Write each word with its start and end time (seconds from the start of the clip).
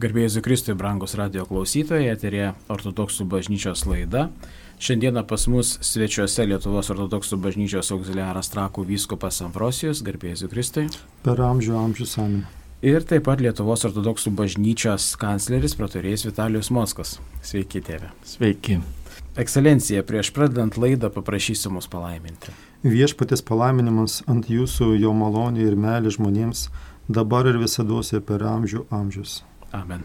Garbėjai 0.00 0.30
Zikristui, 0.32 0.72
brangus 0.78 1.12
radio 1.18 1.42
klausytojai, 1.44 2.06
eterė 2.14 2.54
ortodoksų 2.72 3.26
bažnyčios 3.28 3.82
laida. 3.84 4.30
Šiandieną 4.80 5.26
pas 5.28 5.42
mus 5.52 5.74
svečiuose 5.84 6.46
Lietuvos 6.48 6.88
ortodoksų 6.94 7.36
bažnyčios 7.44 7.90
auxiliaras 7.92 8.48
Trakų 8.54 8.86
vyskupas 8.88 9.42
Ambrosijus, 9.44 10.00
garbėjai 10.06 10.38
Zikristui. 10.46 10.86
Per 11.26 11.42
amžių 11.44 11.76
amžius 11.82 12.16
amen. 12.22 12.46
Ir 12.80 13.04
taip 13.04 13.26
pat 13.26 13.42
Lietuvos 13.44 13.84
ortodoksų 13.90 14.32
bažnyčios 14.38 15.10
kancleris 15.20 15.76
praturėjus 15.76 16.24
Vitalijus 16.30 16.72
Moskas. 16.72 17.18
Sveiki, 17.44 17.84
tėve. 17.84 18.08
Sveiki. 18.24 18.78
Ekscelencija, 19.36 20.06
prieš 20.08 20.32
pradedant 20.32 20.80
laidą 20.80 21.12
paprašysiu 21.12 21.74
mus 21.76 21.90
palaiminti. 21.92 22.56
Viešpatės 22.88 23.44
palaiminimas 23.44 24.22
ant 24.24 24.48
jūsų 24.48 24.94
jo 24.96 25.12
malonė 25.12 25.68
ir 25.68 25.76
meilė 25.76 26.16
žmonėms 26.16 26.70
dabar 27.04 27.52
ir 27.52 27.60
visada 27.60 28.00
per 28.24 28.48
amžių 28.48 28.88
amžius. 28.88 29.42
Amen. 29.72 30.04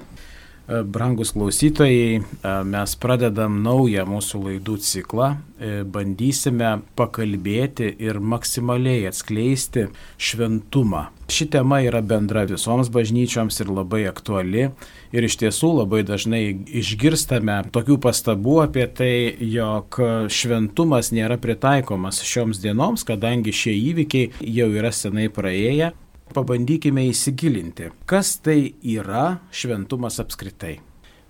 E, 0.67 0.83
brangus 0.83 1.31
klausytojai, 1.31 2.15
e, 2.17 2.51
mes 2.65 2.95
pradedam 2.97 3.59
naują 3.61 4.01
mūsų 4.09 4.39
laidų 4.47 4.79
ciklą. 4.81 5.27
E, 5.61 5.83
bandysime 5.85 6.79
pakalbėti 6.97 7.91
ir 8.01 8.17
maksimaliai 8.17 9.05
atskleisti 9.05 9.85
šventumą. 10.17 11.03
Ši 11.29 11.45
tema 11.53 11.83
yra 11.85 12.01
bendra 12.01 12.47
visoms 12.49 12.89
bažnyčioms 12.89 13.61
ir 13.61 13.69
labai 13.69 14.07
aktuali. 14.09 14.71
Ir 15.13 15.27
iš 15.27 15.37
tiesų 15.43 15.69
labai 15.83 16.01
dažnai 16.05 16.41
išgirstame 16.81 17.59
tokių 17.73 17.99
pastabų 18.01 18.57
apie 18.65 18.87
tai, 18.89 19.13
jog 19.37 20.01
šventumas 20.33 21.13
nėra 21.13 21.37
pritaikomas 21.41 22.23
šioms 22.25 22.61
dienoms, 22.65 23.05
kadangi 23.05 23.53
šie 23.53 23.77
įvykiai 23.91 24.49
jau 24.57 24.71
yra 24.73 24.89
senai 24.93 25.29
praėję 25.29 25.93
pabandykime 26.33 27.05
įsigilinti, 27.11 27.91
kas 28.09 28.37
tai 28.43 28.73
yra 28.81 29.39
šventumas 29.53 30.19
apskritai. 30.23 30.79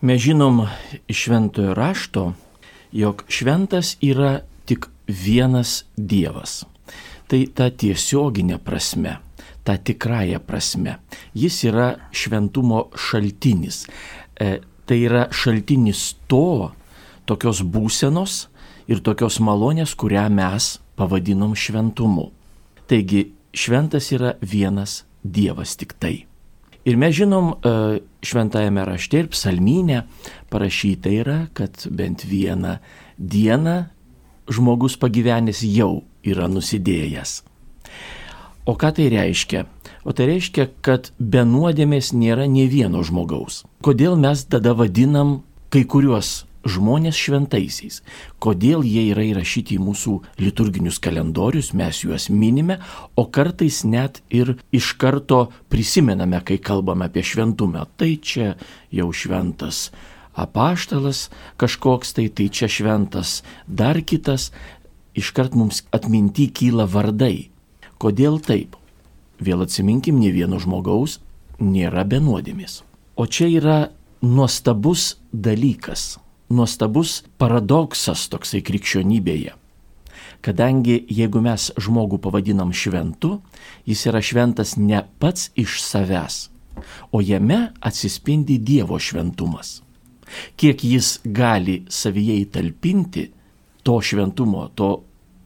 Mes 0.06 0.22
žinom 0.22 0.66
iš 1.10 1.26
šventojo 1.26 1.74
rašto, 1.74 2.26
jog 2.92 3.24
šventas 3.28 3.96
yra 4.04 4.40
tik 4.66 4.88
vienas 5.08 5.84
Dievas. 5.98 6.64
Tai 7.28 7.42
ta 7.58 7.72
tiesioginė 7.74 8.60
prasme, 8.62 9.18
ta 9.66 9.78
tikrąją 9.78 10.40
prasme. 10.46 11.00
Jis 11.34 11.64
yra 11.66 11.96
šventumo 12.14 12.90
šaltinis. 12.94 13.86
E, 14.38 14.60
tai 14.86 15.00
yra 15.08 15.26
šaltinis 15.34 16.14
to, 16.30 16.72
tokios 17.26 17.64
būsenos 17.66 18.46
ir 18.88 19.02
tokios 19.02 19.40
malonės, 19.42 19.96
kurią 19.98 20.28
mes 20.30 20.76
pavadinom 20.96 21.56
šventumu. 21.58 22.30
Taigi 22.86 23.32
šventas 23.56 24.12
yra 24.12 24.36
vienas 24.42 25.04
Dievas 25.24 25.74
tik 25.80 25.96
tai. 25.98 26.26
Ir 26.86 27.00
mes 27.02 27.16
žinom, 27.18 27.56
e, 27.58 28.00
šventajame 28.22 28.84
rašte 28.86 29.24
ir 29.24 29.30
psalmynė 29.34 30.04
parašyta 30.54 31.10
yra, 31.10 31.38
kad 31.58 31.88
bent 31.90 32.28
vieną 32.30 32.78
dieną 33.18 33.88
žmogus 34.54 35.00
pagyvenęs 35.02 35.64
jau 35.66 36.04
yra 36.22 36.46
nusidėjęs. 36.46 37.42
O 38.70 38.76
ką 38.78 38.92
tai 38.98 39.10
reiškia? 39.10 39.66
O 40.06 40.14
tai 40.14 40.30
reiškia, 40.30 40.68
kad 40.86 41.10
be 41.18 41.42
nuodėmės 41.46 42.14
nėra 42.14 42.46
ne 42.50 42.68
vieno 42.70 43.02
žmogaus. 43.02 43.64
Kodėl 43.82 44.18
mes 44.18 44.46
tada 44.46 44.74
vadinam 44.78 45.40
kai 45.74 45.86
kuriuos 45.90 46.46
žmonės 46.66 47.18
šventaisiais. 47.18 48.02
Kodėl 48.42 48.84
jie 48.86 49.08
yra 49.14 49.24
įrašyti 49.30 49.78
į 49.78 49.84
mūsų 49.86 50.16
liturginius 50.42 51.00
kalendorius, 51.04 51.72
mes 51.78 52.02
juos 52.04 52.28
minime, 52.34 52.80
o 53.16 53.28
kartais 53.30 53.84
net 53.86 54.22
ir 54.34 54.56
iš 54.76 54.96
karto 55.02 55.46
prisimename, 55.70 56.42
kai 56.42 56.58
kalbame 56.58 57.08
apie 57.08 57.24
šventumą. 57.24 57.86
Tai 57.98 58.12
čia 58.18 58.56
jau 58.94 59.12
šventas 59.14 59.92
apaštalas 60.36 61.30
kažkoks, 61.62 62.16
tai 62.18 62.28
tai 62.34 62.50
čia 62.50 62.68
šventas 62.68 63.40
dar 63.68 64.02
kitas, 64.02 64.52
iškart 65.16 65.56
mums 65.56 65.86
atminti 65.96 66.50
kyla 66.52 66.90
vardai. 66.90 67.48
Kodėl 68.02 68.42
taip? 68.44 68.76
Vėl 69.40 69.64
atsiminkim, 69.64 70.20
ne 70.20 70.32
vieno 70.32 70.60
žmogaus 70.60 71.20
nėra 71.60 72.04
benuodėmis. 72.08 72.82
O 73.16 73.28
čia 73.32 73.48
yra 73.48 73.80
nuostabus 74.20 75.16
dalykas 75.32 76.16
nuostabus 76.56 77.22
paradoksas 77.42 78.28
toksai 78.32 78.64
krikščionybėje. 78.66 79.54
Kadangi 80.46 81.00
jeigu 81.10 81.42
mes 81.42 81.72
žmogų 81.82 82.20
pavadinam 82.22 82.74
šventu, 82.76 83.40
jis 83.90 84.06
yra 84.10 84.22
šventas 84.22 84.76
ne 84.78 85.02
pats 85.20 85.50
iš 85.58 85.80
savęs, 85.82 86.50
o 87.12 87.22
jame 87.24 87.72
atsispindi 87.82 88.60
Dievo 88.62 89.00
šventumas. 89.02 89.80
Kiek 90.58 90.84
jis 90.84 91.20
gali 91.26 91.84
savyje 91.90 92.38
įtalpinti 92.44 93.30
to 93.86 93.98
šventumo, 94.02 94.68
to 94.76 94.92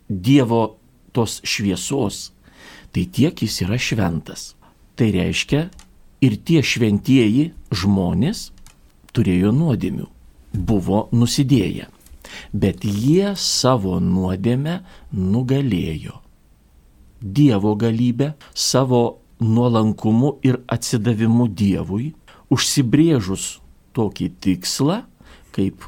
Dievo 0.10 0.62
tos 1.16 1.40
šviesos, 1.48 2.30
tai 2.92 3.06
tiek 3.06 3.44
jis 3.44 3.62
yra 3.66 3.80
šventas. 3.80 4.54
Tai 5.00 5.12
reiškia, 5.16 5.68
ir 6.20 6.40
tie 6.44 6.64
šventieji 6.66 7.52
žmonės 7.72 8.50
turėjo 9.16 9.56
nuodėmių 9.56 10.10
buvo 10.60 11.08
nusidėję, 11.16 11.88
bet 12.54 12.84
jie 12.86 13.34
savo 13.40 14.00
nuodėmę 14.04 14.80
nugalėjo. 15.14 16.20
Dievo 17.20 17.76
galybę 17.76 18.34
savo 18.54 19.20
nuolankumu 19.40 20.38
ir 20.44 20.60
atsidavimu 20.68 21.48
Dievui, 21.48 22.14
užsibrėžus 22.52 23.60
tokį 23.96 24.30
tikslą, 24.44 25.02
kaip 25.56 25.84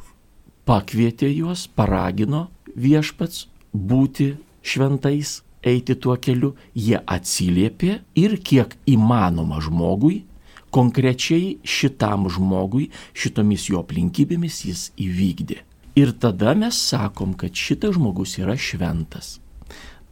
pakvietė 0.67 1.29
juos, 1.31 1.67
paragino 1.67 2.47
viešpats 2.75 3.47
būti 3.71 4.33
šventais, 4.63 5.41
eiti 5.63 5.95
tuo 5.95 6.17
keliu, 6.17 6.55
jie 6.73 6.99
atsiliepė 6.99 7.99
ir 8.17 8.37
kiek 8.43 8.75
įmanoma 8.89 9.61
žmogui 9.63 10.23
konkrečiai 10.71 11.57
šitam 11.67 12.29
žmogui, 12.31 12.89
šitomis 13.13 13.67
jo 13.69 13.83
aplinkybėmis 13.83 14.63
jis 14.69 14.87
įvykdė. 14.99 15.59
Ir 15.99 16.13
tada 16.23 16.55
mes 16.55 16.77
sakom, 16.79 17.35
kad 17.35 17.55
šitas 17.57 17.97
žmogus 17.97 18.37
yra 18.39 18.55
šventas. 18.55 19.39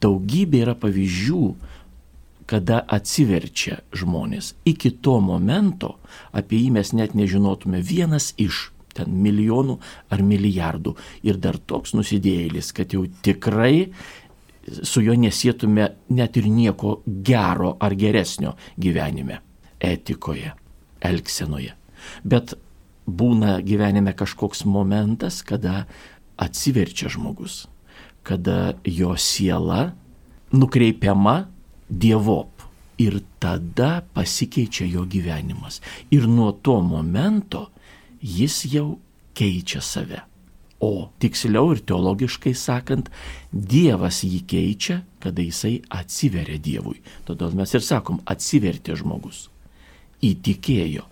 Daugybė 0.00 0.64
yra 0.66 0.74
pavyzdžių, 0.80 1.44
kada 2.50 2.80
atsiverčia 2.90 3.80
žmonės. 3.96 4.54
Iki 4.68 4.96
to 5.04 5.16
momento 5.24 5.96
apie 6.36 6.60
jį 6.64 6.74
mes 6.76 6.92
net 6.96 7.14
nežinotume 7.16 7.80
vienas 7.80 8.32
iš 8.36 8.68
ten 8.96 9.12
milijonų 9.22 9.78
ar 10.10 10.24
milijardų. 10.26 10.96
Ir 11.24 11.38
dar 11.40 11.60
toks 11.62 11.94
nusidėjėlis, 11.94 12.72
kad 12.76 12.96
jau 12.96 13.04
tikrai 13.22 13.92
su 14.66 15.04
juo 15.04 15.14
nesėtume 15.16 15.92
net 16.16 16.36
ir 16.36 16.50
nieko 16.50 16.98
gero 17.06 17.76
ar 17.80 17.94
geresnio 17.96 18.56
gyvenime 18.76 19.40
etikoje, 19.80 20.54
elgsenoje. 21.00 21.74
Bet 22.24 22.54
būna 23.06 23.58
gyvenime 23.64 24.14
kažkoks 24.16 24.64
momentas, 24.68 25.42
kada 25.42 25.84
atsiverčia 26.40 27.10
žmogus, 27.12 27.66
kada 28.22 28.74
jo 28.84 29.14
siela 29.16 29.92
nukreipiama 30.52 31.44
dievop 31.88 32.64
ir 33.00 33.20
tada 33.40 34.02
pasikeičia 34.14 34.86
jo 34.86 35.06
gyvenimas. 35.08 35.80
Ir 36.12 36.28
nuo 36.28 36.52
to 36.52 36.80
momento 36.84 37.70
jis 38.20 38.64
jau 38.72 38.98
keičia 39.34 39.80
save. 39.80 40.20
O 40.80 41.10
tiksliau 41.20 41.74
ir 41.74 41.82
teologiškai 41.84 42.54
sakant, 42.56 43.10
Dievas 43.52 44.22
jį 44.24 44.38
keičia, 44.48 45.02
kada 45.20 45.44
jisai 45.44 45.82
atsiveria 45.92 46.56
Dievui. 46.56 47.02
Todėl 47.28 47.52
mes 47.56 47.74
ir 47.76 47.84
sakom, 47.84 48.22
atsivertė 48.24 48.96
žmogus 48.96 49.50
įtikėjo. 50.24 51.06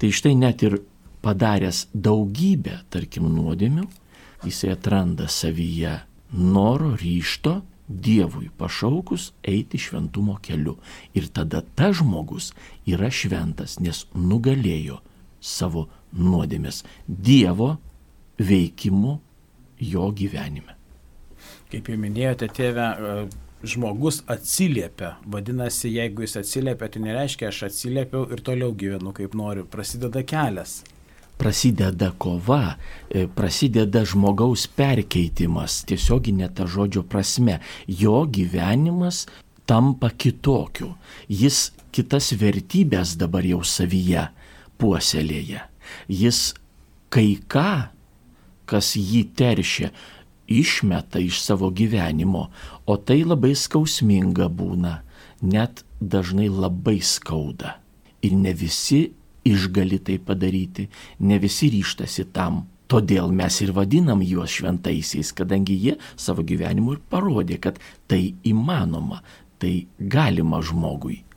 Tai 0.00 0.10
štai 0.14 0.34
net 0.38 0.62
ir 0.64 0.78
padaręs 1.24 1.86
daugybę, 1.94 2.82
tarkim, 2.92 3.28
nuodėmių, 3.32 3.86
jisai 4.46 4.72
atranda 4.76 5.28
savyje 5.28 5.98
noro 6.32 6.94
ryšto 6.96 7.60
Dievui 7.88 8.50
pašaukus 8.52 9.30
eiti 9.48 9.78
šventumo 9.80 10.34
keliu. 10.44 10.74
Ir 11.16 11.30
tada 11.32 11.62
ta 11.62 11.88
žmogus 11.96 12.50
yra 12.84 13.08
šventas, 13.08 13.78
nes 13.80 14.02
nugalėjo 14.12 14.98
savo 15.40 15.86
nuodėmės 16.12 16.82
Dievo 17.08 17.78
veikimu 18.36 19.14
jo 19.80 20.10
gyvenime. 20.12 20.76
Kaip 21.72 21.88
jau 21.88 21.96
minėjote, 22.00 22.50
tėve, 22.52 22.90
žmogus 23.62 24.22
atsiliepia. 24.26 25.16
Vadinasi, 25.26 25.90
jeigu 25.96 26.22
jis 26.22 26.36
atsiliepia, 26.42 26.88
tai 26.88 27.02
nereiškia, 27.02 27.48
aš 27.48 27.64
atsiliepiau 27.68 28.28
ir 28.32 28.42
toliau 28.44 28.74
gyvenu 28.74 29.12
kaip 29.16 29.34
noriu. 29.38 29.66
Prasideda 29.66 30.22
kelias. 30.22 30.82
Prasideda 31.38 32.10
kova, 32.18 32.76
e, 33.10 33.26
prasideda 33.30 34.02
žmogaus 34.06 34.66
perkeitimas, 34.66 35.84
tiesioginė 35.86 36.48
ta 36.54 36.66
žodžio 36.66 37.04
prasme. 37.06 37.60
Jo 37.86 38.24
gyvenimas 38.26 39.26
tampa 39.66 40.10
kitokiu. 40.10 40.94
Jis 41.28 41.70
kitas 41.94 42.32
vertybės 42.34 43.14
dabar 43.20 43.46
jau 43.46 43.62
savyje 43.62 44.28
puoselėja. 44.78 45.68
Jis 46.08 46.54
kai 47.12 47.38
ką, 47.48 47.88
kas 48.68 48.92
jį 48.96 49.22
teršia, 49.38 49.92
išmeta 50.48 51.20
iš 51.20 51.42
savo 51.44 51.70
gyvenimo, 51.70 52.48
o 52.86 52.96
tai 52.96 53.22
labai 53.24 53.54
skausminga 53.54 54.48
būna, 54.48 54.94
net 55.42 55.84
dažnai 56.00 56.48
labai 56.48 56.98
skauda. 57.04 57.78
Ir 58.24 58.34
ne 58.34 58.54
visi 58.56 59.04
išgali 59.46 60.00
tai 60.02 60.18
padaryti, 60.18 60.88
ne 61.20 61.38
visi 61.38 61.70
ryštasi 61.76 62.28
tam. 62.32 62.64
Todėl 62.88 63.28
mes 63.36 63.60
ir 63.60 63.74
vadinam 63.76 64.24
juos 64.24 64.54
šventaisiais, 64.56 65.34
kadangi 65.36 65.76
jie 65.76 65.96
savo 66.16 66.42
gyvenimu 66.42 66.96
ir 66.96 67.04
parodė, 67.12 67.60
kad 67.60 67.76
tai 68.08 68.32
įmanoma, 68.48 69.20
tai 69.60 69.84
galima 70.00 70.62
žmogui 70.64 71.27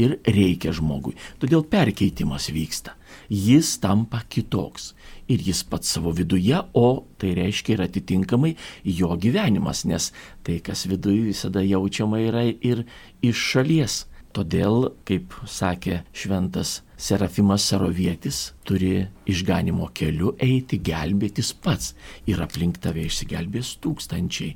ir 0.00 0.16
reikia 0.26 0.72
žmogui. 0.76 1.16
Todėl 1.42 1.64
perkeitimas 1.68 2.48
vyksta. 2.54 2.96
Jis 3.30 3.76
tampa 3.82 4.22
kitoks. 4.28 4.92
Ir 5.30 5.42
jis 5.46 5.62
pats 5.70 5.92
savo 5.94 6.10
viduje, 6.16 6.56
o 6.74 7.04
tai 7.20 7.34
reiškia 7.38 7.76
ir 7.76 7.82
atitinkamai 7.84 8.54
jo 8.98 9.14
gyvenimas, 9.20 9.84
nes 9.86 10.10
tai, 10.42 10.58
kas 10.64 10.88
viduje 10.90 11.28
visada 11.28 11.62
jaučiama 11.62 12.18
yra 12.24 12.46
ir 12.50 12.86
iš 13.22 13.44
šalies. 13.52 14.04
Todėl, 14.30 14.92
kaip 15.06 15.32
sakė 15.50 16.04
šventas 16.14 16.80
Serafimas 17.00 17.64
Sarovietis, 17.66 18.52
turi 18.62 19.08
išganimo 19.26 19.88
keliu 19.96 20.36
eiti, 20.38 20.78
gelbėtis 20.78 21.50
pats 21.58 21.96
ir 22.30 22.42
aplink 22.44 22.78
tave 22.78 23.08
išsigelbės 23.08 23.72
tūkstančiai. 23.82 24.52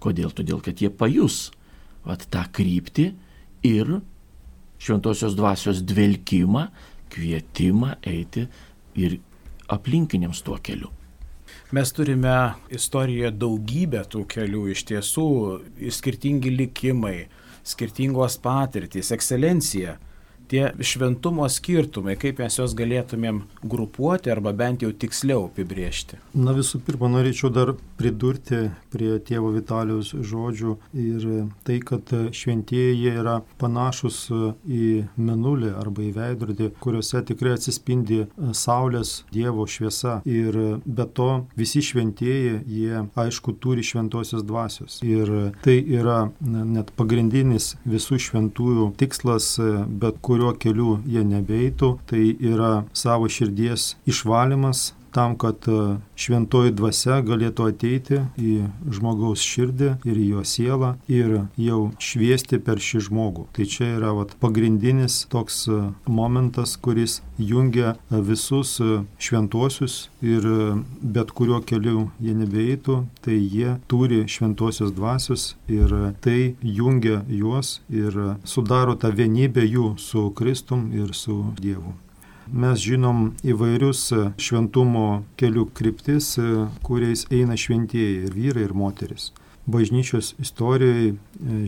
Kodėl? 0.00 0.32
Todėl, 0.32 0.62
kad 0.64 0.80
jie 0.80 0.88
pajus 0.88 1.50
vat, 2.06 2.24
tą 2.32 2.46
kryptį 2.48 3.10
ir 3.68 3.98
šventosios 4.80 5.36
dvasios 5.36 5.82
dvelkimą, 5.86 6.66
kvietimą 7.10 7.96
eiti 8.06 8.46
ir 8.98 9.18
aplinkiniams 9.70 10.42
tuo 10.46 10.58
keliu. 10.62 10.90
Mes 11.74 11.92
turime 11.94 12.34
istorijoje 12.74 13.30
daugybę 13.38 14.02
tų 14.10 14.24
kelių, 14.30 14.64
iš 14.72 14.84
tiesų 14.88 15.26
skirtingi 15.94 16.50
likimai, 16.54 17.28
skirtingos 17.66 18.38
patirtys, 18.42 19.12
ekscelencija 19.14 19.96
tie 20.50 20.70
šventumo 20.82 21.46
skirtumai, 21.50 22.16
kaip 22.20 22.40
mes 22.42 22.58
juos 22.58 22.74
galėtumėm 22.78 23.44
grupuoti 23.62 24.32
arba 24.32 24.52
bent 24.56 24.82
jau 24.84 24.90
tiksliau 24.90 25.46
apibriežti? 25.48 26.18
Na 26.34 26.54
visų 26.56 26.82
pirma, 26.86 27.10
norėčiau 27.12 27.52
dar 27.54 27.74
pridurti 28.00 28.68
prie 28.90 29.12
tėvo 29.26 29.52
Vitalijos 29.54 30.12
žodžių 30.14 30.74
ir 30.98 31.26
tai, 31.66 31.78
kad 31.86 32.10
šventieji 32.34 33.14
yra 33.20 33.40
panašus 33.60 34.22
į 34.66 34.90
menulį 35.20 35.74
arba 35.78 36.04
į 36.06 36.10
veidrodį, 36.16 36.70
kuriuose 36.82 37.22
tikrai 37.28 37.54
atsispindi 37.58 38.24
Saulės 38.56 39.20
Dievo 39.34 39.66
šviesa. 39.70 40.20
Ir 40.28 40.80
be 40.84 41.06
to 41.14 41.30
visi 41.58 41.82
šventieji, 41.84 42.60
jie 42.66 43.04
aišku 43.20 43.54
turi 43.62 43.84
šventosios 43.86 44.44
dvasios. 44.46 44.98
Ir 45.06 45.52
tai 45.64 45.78
yra 45.84 46.30
net 46.40 46.92
pagrindinis 46.98 47.74
visų 47.88 48.18
šventųjų 48.26 48.90
tikslas, 49.00 49.52
bet 50.00 50.18
kur 50.24 50.39
kuriuo 50.40 50.56
keliu 50.56 50.92
jie 51.04 51.20
nebeitų, 51.20 51.98
tai 52.08 52.32
yra 52.40 52.84
savo 52.96 53.28
širdies 53.28 53.96
išvalymas 54.08 54.94
tam, 55.12 55.36
kad 55.38 55.66
e, 55.68 55.96
šventoji 56.20 56.74
dvasia 56.76 57.20
galėtų 57.26 57.68
ateiti 57.70 58.20
į 58.38 58.54
žmogaus 58.96 59.42
širdį 59.44 59.90
ir 60.08 60.20
į 60.20 60.26
jo 60.34 60.44
sielą 60.46 60.92
ir 61.10 61.36
jau 61.60 61.80
šviesti 62.02 62.60
per 62.62 62.82
šį 62.82 63.04
žmogų. 63.08 63.46
Tai 63.56 63.66
čia 63.74 63.92
yra 63.96 64.12
vat, 64.16 64.34
pagrindinis 64.42 65.24
toks 65.32 65.62
e, 65.68 65.80
momentas, 66.06 66.76
kuris 66.80 67.20
jungia 67.38 67.94
e, 67.94 68.20
visus 68.30 68.76
šventuosius 69.20 70.10
ir 70.22 70.46
bet 71.00 71.32
kuriuo 71.36 71.60
keliu 71.66 72.08
jie 72.22 72.34
nebeitų, 72.36 73.00
tai 73.24 73.38
jie 73.38 73.76
turi 73.90 74.22
šventosios 74.30 74.92
dvasios 74.96 75.54
ir 75.70 75.94
tai 76.24 76.54
jungia 76.62 77.22
juos 77.28 77.80
ir 77.88 78.16
sudaro 78.44 78.96
tą 79.00 79.12
vienybę 79.14 79.64
jų 79.66 79.94
su 79.98 80.28
Kristum 80.36 80.90
ir 80.96 81.14
su 81.16 81.42
Dievu. 81.60 81.96
Mes 82.50 82.80
žinom 82.82 83.34
įvairius 83.46 84.08
šventumo 84.42 85.22
kelių 85.38 85.68
kryptis, 85.76 86.32
kuriais 86.82 87.26
eina 87.30 87.54
šventieji 87.54 88.24
ir 88.26 88.34
vyrai, 88.34 88.64
ir 88.66 88.74
moteris. 88.74 89.30
Bažnyčios 89.70 90.34
istorijoje 90.42 91.14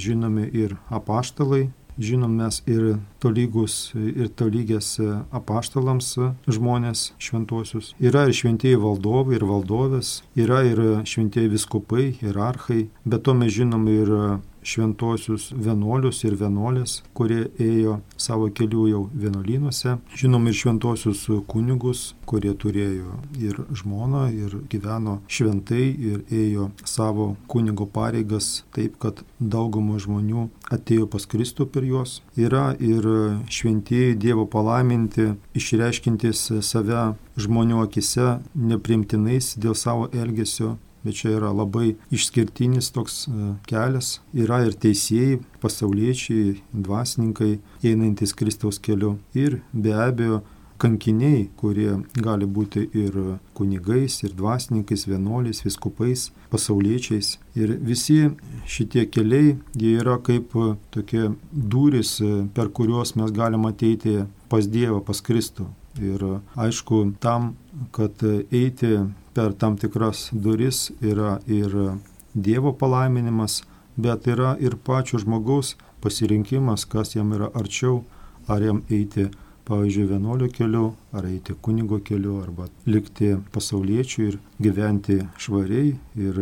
žinomi 0.03 0.49
ir 0.51 0.75
apaštalai, 0.91 1.69
žinom 2.03 2.35
mes 2.41 2.63
ir 2.67 2.97
tolygus, 3.23 3.93
ir 3.95 4.31
tolygės 4.35 4.97
apaštalams 5.31 6.15
žmonės 6.51 7.13
šventuosius. 7.23 7.93
Yra 8.03 8.27
ir 8.27 8.35
šventieji 8.37 8.81
valdovai, 8.83 9.37
ir 9.39 9.47
valdovės, 9.47 10.23
yra 10.35 10.65
ir 10.67 10.83
šventieji 11.07 11.53
viskupai, 11.53 12.09
ir 12.25 12.39
archai, 12.43 12.89
bet 13.05 13.23
to 13.29 13.37
mes 13.39 13.53
žinom 13.55 13.87
ir 13.93 14.17
šventuosius 14.63 15.51
vienuolius 15.53 16.23
ir 16.27 16.37
vienuolės, 16.41 17.01
kurie 17.17 17.47
ėjo 17.61 17.99
savo 18.21 18.49
kelių 18.55 18.87
jau 18.91 19.03
vienuolynuose. 19.13 19.97
Žinom 20.19 20.49
ir 20.49 20.59
šventuosius 20.59 21.25
kunigus, 21.51 22.13
kurie 22.29 22.55
turėjo 22.55 23.19
ir 23.41 23.59
žmoną, 23.83 24.29
ir 24.33 24.57
gyveno 24.73 25.19
šventai, 25.29 25.89
ir 26.11 26.23
ėjo 26.31 26.71
savo 26.85 27.33
kunigo 27.51 27.87
pareigas 27.87 28.63
taip, 28.75 28.99
kad 29.03 29.25
daugumą 29.41 29.99
žmonių 30.03 30.47
atėjo 30.73 31.09
pas 31.11 31.27
Kristų 31.29 31.67
per 31.73 31.87
juos. 31.87 32.21
Yra 32.39 32.73
ir 32.81 33.07
šventieji 33.53 34.17
Dievo 34.23 34.47
palaiminti, 34.47 35.33
išreiškintis 35.59 36.47
save 36.63 37.13
žmonių 37.41 37.83
akise 37.87 38.39
neprimtinais 38.55 39.55
dėl 39.61 39.77
savo 39.79 40.09
elgesio 40.13 40.77
bet 41.05 41.19
čia 41.21 41.37
yra 41.37 41.53
labai 41.55 41.95
išskirtinis 42.15 42.93
toks 42.95 43.27
e, 43.29 43.53
kelias. 43.69 44.15
Yra 44.35 44.63
ir 44.67 44.79
teisėjai, 44.79 45.41
pasauliečiai, 45.63 46.59
dvasininkai, 46.73 47.53
einantis 47.83 48.35
Kristaus 48.39 48.81
keliu. 48.83 49.17
Ir 49.35 49.61
be 49.73 49.95
abejo, 49.97 50.43
kankiniai, 50.83 51.47
kurie 51.59 51.95
gali 52.19 52.47
būti 52.47 52.85
ir 52.99 53.19
kunigais, 53.57 54.19
ir 54.25 54.35
dvasininkais, 54.39 55.07
vienuoliais, 55.07 55.63
viskupais, 55.65 56.31
pasauliečiais. 56.51 57.37
Ir 57.59 57.77
visi 57.87 58.19
šitie 58.67 59.07
keliai, 59.13 59.57
jie 59.79 59.95
yra 60.03 60.19
kaip 60.27 60.57
tokie 60.95 61.29
durys, 61.53 62.17
per 62.57 62.73
kuriuos 62.75 63.15
mes 63.21 63.35
galime 63.35 63.71
ateiti 63.71 64.23
pas 64.51 64.67
Dievą, 64.67 65.01
pas 65.07 65.23
Kristų. 65.23 65.69
Ir 66.03 66.23
aišku, 66.57 67.05
tam, 67.21 67.53
kad 67.93 68.23
eiti 68.25 68.97
per 69.35 69.53
tam 69.53 69.77
tikras 69.77 70.31
duris 70.33 70.91
yra 71.01 71.39
ir 71.47 71.99
Dievo 72.35 72.73
palaiminimas, 72.73 73.61
bet 73.97 74.27
yra 74.27 74.57
ir 74.61 74.79
pačio 74.81 75.19
žmogaus 75.21 75.75
pasirinkimas, 76.01 76.87
kas 76.89 77.15
jam 77.17 77.33
yra 77.37 77.51
arčiau, 77.55 78.03
ar 78.49 78.63
jam 78.65 78.81
eiti, 78.91 79.29
pavyzdžiui, 79.69 80.07
vienuolio 80.11 80.49
keliu, 80.51 80.87
ar 81.13 81.29
eiti 81.29 81.55
kunigo 81.61 82.01
keliu, 82.03 82.39
arba 82.43 82.67
likti 82.89 83.35
pasauliečių 83.55 84.25
ir 84.31 84.39
gyventi 84.65 85.21
švariai 85.39 85.93
ir 86.19 86.41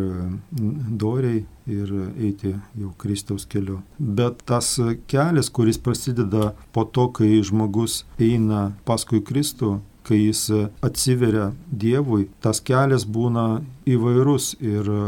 doriai 1.02 1.42
ir 1.70 1.92
eiti 2.16 2.54
jau 2.54 2.94
Kristaus 3.02 3.44
keliu. 3.50 3.82
Bet 3.98 4.46
tas 4.48 4.72
kelias, 5.10 5.50
kuris 5.50 5.78
prasideda 5.78 6.54
po 6.72 6.86
to, 6.86 7.10
kai 7.18 7.42
žmogus 7.44 8.04
eina 8.18 8.70
paskui 8.88 9.20
Kristų, 9.26 9.80
kai 10.06 10.18
jis 10.26 10.48
atsiveria 10.84 11.50
Dievui, 11.70 12.28
tas 12.42 12.60
kelias 12.60 13.04
būna 13.04 13.62
įvairus 13.88 14.54
ir 14.60 14.88
e, 14.90 15.00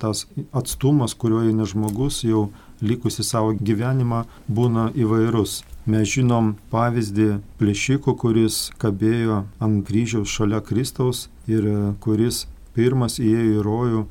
tas 0.00 0.26
atstumas, 0.52 1.14
kuriuo 1.14 1.44
eina 1.48 1.66
žmogus 1.68 2.22
jau 2.26 2.48
likusi 2.80 3.24
savo 3.26 3.54
gyvenimą, 3.54 4.24
būna 4.48 4.90
įvairus. 4.98 5.62
Mes 5.88 6.10
žinom 6.12 6.52
pavyzdį 6.72 7.38
plėšiko, 7.58 8.14
kuris 8.20 8.68
kabėjo 8.78 9.42
ant 9.64 9.82
kryžiaus 9.88 10.28
šalia 10.28 10.60
Kristaus 10.64 11.28
ir 11.48 11.66
e, 11.66 11.76
kuris 12.04 12.46
pirmas 12.76 13.18
įėjo 13.18 13.58
į 13.58 13.64
rojų 13.66 14.04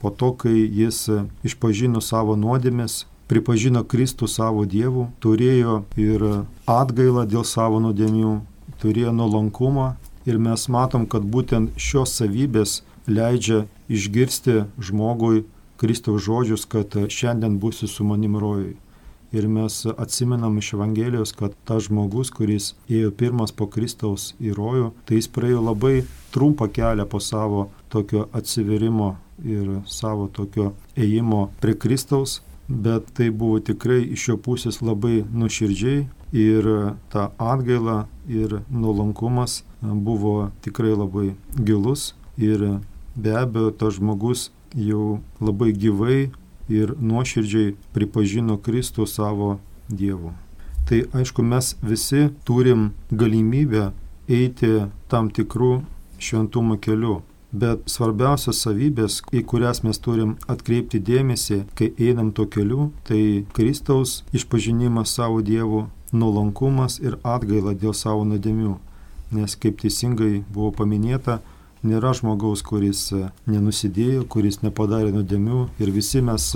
po 0.00 0.10
to, 0.10 0.32
kai 0.32 0.56
jis 0.56 1.06
išpažino 1.44 2.00
savo 2.04 2.36
nuodėmės, 2.36 3.04
pripažino 3.30 3.84
Kristų 3.86 4.26
savo 4.28 4.64
dievų, 4.66 5.06
turėjo 5.22 5.82
ir 6.00 6.24
atgailą 6.66 7.26
dėl 7.30 7.44
savo 7.46 7.78
nuodėmių, 7.84 8.32
turėjo 8.82 9.12
nuolankumą 9.16 9.94
ir 10.28 10.38
mes 10.38 10.66
matom, 10.68 11.06
kad 11.06 11.24
būtent 11.24 11.76
šios 11.80 12.14
savybės 12.18 12.80
leidžia 13.08 13.64
išgirsti 13.88 14.64
žmogui 14.78 15.44
Kristaus 15.80 16.26
žodžius, 16.26 16.66
kad 16.68 16.92
šiandien 17.08 17.56
būsi 17.60 17.88
su 17.88 18.04
manim 18.04 18.36
rojui. 18.36 18.76
Ir 19.32 19.46
mes 19.48 19.84
atsimenam 19.94 20.58
iš 20.58 20.72
Evangelijos, 20.74 21.32
kad 21.32 21.54
tas 21.64 21.86
žmogus, 21.86 22.32
kuris 22.34 22.72
ėjo 22.90 23.12
pirmas 23.14 23.54
po 23.54 23.68
Kristaus 23.70 24.32
į 24.42 24.52
rojų, 24.58 24.90
tai 25.06 25.20
jis 25.20 25.30
praėjo 25.30 25.62
labai 25.68 26.00
trumpą 26.34 26.66
kelią 26.74 27.06
po 27.08 27.20
savo 27.22 27.68
tokio 27.94 28.26
atsiverimo 28.34 29.14
ir 29.46 29.80
savo 29.86 30.26
tokio 30.34 30.72
ėjimo 30.98 31.46
prie 31.62 31.76
Kristaus, 31.78 32.40
bet 32.70 33.10
tai 33.18 33.30
buvo 33.30 33.58
tikrai 33.58 34.00
iš 34.14 34.28
jo 34.30 34.38
pusės 34.38 34.80
labai 34.80 35.24
nuširdžiai 35.34 36.06
Ir 36.32 36.94
ta 37.10 37.30
atgaila 37.38 38.06
ir 38.28 38.60
nuolankumas 38.70 39.64
buvo 39.82 40.50
tikrai 40.62 40.94
labai 40.94 41.34
gilus 41.58 42.14
ir 42.38 42.78
be 43.16 43.34
abejo 43.34 43.70
tas 43.70 43.94
žmogus 43.94 44.50
jau 44.74 45.18
labai 45.40 45.72
gyvai 45.72 46.30
ir 46.68 46.94
nuoširdžiai 47.00 47.74
pripažino 47.92 48.58
Kristų 48.62 49.06
savo 49.10 49.58
Dievu. 49.88 50.30
Tai 50.86 51.02
aišku, 51.18 51.42
mes 51.42 51.74
visi 51.82 52.30
turim 52.46 52.92
galimybę 53.10 53.90
eiti 54.30 54.86
tam 55.10 55.30
tikrų 55.34 55.82
šventumo 56.18 56.78
keliu. 56.78 57.22
Bet 57.50 57.82
svarbiausios 57.90 58.60
savybės, 58.62 59.20
į 59.34 59.42
kurias 59.50 59.82
mes 59.82 59.98
turim 59.98 60.36
atkreipti 60.50 61.00
dėmesį, 61.02 61.64
kai 61.74 61.90
einam 61.98 62.30
to 62.30 62.46
keliu, 62.46 62.92
tai 63.08 63.44
Kristaus 63.56 64.20
išpažinimas 64.30 65.16
savo 65.18 65.40
Dievu, 65.42 65.88
nuolankumas 66.12 67.00
ir 67.02 67.18
atgaila 67.26 67.74
dėl 67.74 67.94
savo 67.94 68.22
nuodėmių. 68.28 68.76
Nes 69.34 69.56
kaip 69.58 69.82
teisingai 69.82 70.44
buvo 70.50 70.70
paminėta, 70.78 71.40
nėra 71.82 72.14
žmogaus, 72.14 72.62
kuris 72.66 73.08
nenusidėjo, 73.50 74.24
kuris 74.30 74.62
nepadarė 74.62 75.10
nuodėmių 75.14 75.66
ir 75.82 75.90
visi 75.94 76.22
mes 76.22 76.52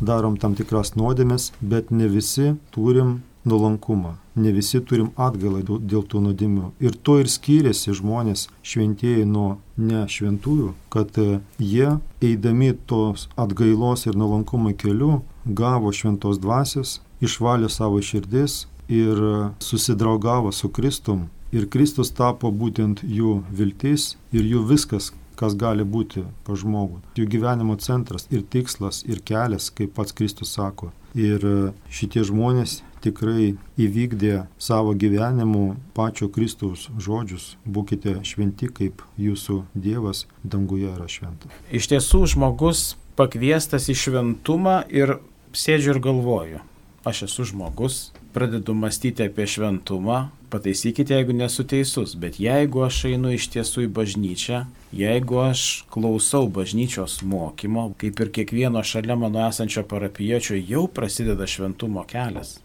darom 0.00 0.40
tam 0.40 0.56
tikras 0.56 0.96
nuodėmes, 0.96 1.52
bet 1.60 1.92
ne 1.92 2.08
visi 2.08 2.54
turim 2.72 3.20
nuolankumą. 3.44 4.21
Ne 4.34 4.52
visi 4.56 4.80
turim 4.80 5.10
atgailą 5.20 5.60
dėl 5.64 6.04
tų 6.08 6.22
nuodėmių. 6.26 6.70
Ir 6.80 6.96
to 7.04 7.18
ir 7.20 7.28
skiriasi 7.28 7.92
žmonės 7.98 8.46
šventieji 8.64 9.26
nuo 9.28 9.58
nešventųjų, 9.76 10.72
kad 10.92 11.18
e, 11.20 11.42
jie, 11.60 11.98
eidami 12.24 12.72
tos 12.88 13.28
atgailos 13.36 14.06
ir 14.06 14.16
nuolankumo 14.16 14.72
keliu, 14.72 15.20
gavo 15.44 15.92
šventos 15.92 16.40
dvasios, 16.40 17.00
išvalė 17.20 17.68
savo 17.68 18.00
širdis 18.00 18.66
ir 18.88 19.20
e, 19.20 19.34
susidraugavo 19.60 20.52
su 20.52 20.72
Kristum. 20.72 21.28
Ir 21.52 21.68
Kristus 21.68 22.08
tapo 22.16 22.48
būtent 22.48 23.02
jų 23.04 23.42
viltis 23.52 24.14
ir 24.32 24.48
jų 24.48 24.64
viskas, 24.70 25.10
kas 25.36 25.56
gali 25.58 25.84
būti 25.84 26.24
pa 26.46 26.56
žmogų. 26.56 27.02
Jų 27.20 27.28
gyvenimo 27.34 27.76
centras 27.76 28.24
ir 28.30 28.44
tikslas 28.48 29.02
ir 29.04 29.20
kelias, 29.20 29.68
kaip 29.68 29.92
pats 29.98 30.16
Kristus 30.16 30.54
sako. 30.56 30.92
Ir 31.18 31.44
e, 31.44 31.56
šitie 31.92 32.24
žmonės 32.24 32.80
tikrai 33.02 33.54
įvykdė 33.80 34.46
savo 34.62 34.94
gyvenimu 34.96 35.74
pačio 35.96 36.30
Kristaus 36.32 36.86
žodžius, 37.02 37.56
būkite 37.66 38.20
šventi, 38.26 38.70
kaip 38.72 39.02
jūsų 39.20 39.62
Dievas 39.74 40.26
danguje 40.44 40.92
yra 40.94 41.08
šventas. 41.10 41.52
Iš 41.74 41.90
tiesų 41.92 42.24
žmogus 42.34 42.92
pakviestas 43.18 43.90
į 43.92 43.98
šventumą 44.06 44.82
ir 44.92 45.18
sėdžiu 45.52 45.96
ir 45.96 46.02
galvoju, 46.04 46.62
aš 47.04 47.26
esu 47.26 47.48
žmogus, 47.50 48.12
pradedu 48.32 48.74
mąstyti 48.78 49.26
apie 49.26 49.46
šventumą, 49.50 50.30
pataisykite, 50.52 51.16
jeigu 51.18 51.34
nesu 51.36 51.66
teisus, 51.68 52.14
bet 52.16 52.38
jeigu 52.40 52.86
aš 52.86 53.04
einu 53.10 53.34
iš 53.34 53.50
tiesų 53.52 53.88
į 53.88 53.92
bažnyčią, 53.98 54.62
jeigu 54.92 55.38
aš 55.38 55.84
klausau 55.90 56.48
bažnyčios 56.52 57.22
mokymo, 57.22 57.92
kaip 57.96 58.20
ir 58.20 58.32
kiekvieno 58.32 58.82
šalia 58.84 59.16
mano 59.16 59.40
esančio 59.48 59.86
parapiečio, 59.88 60.58
jau 60.68 60.86
prasideda 60.88 61.46
šventumo 61.46 62.04
kelias. 62.08 62.58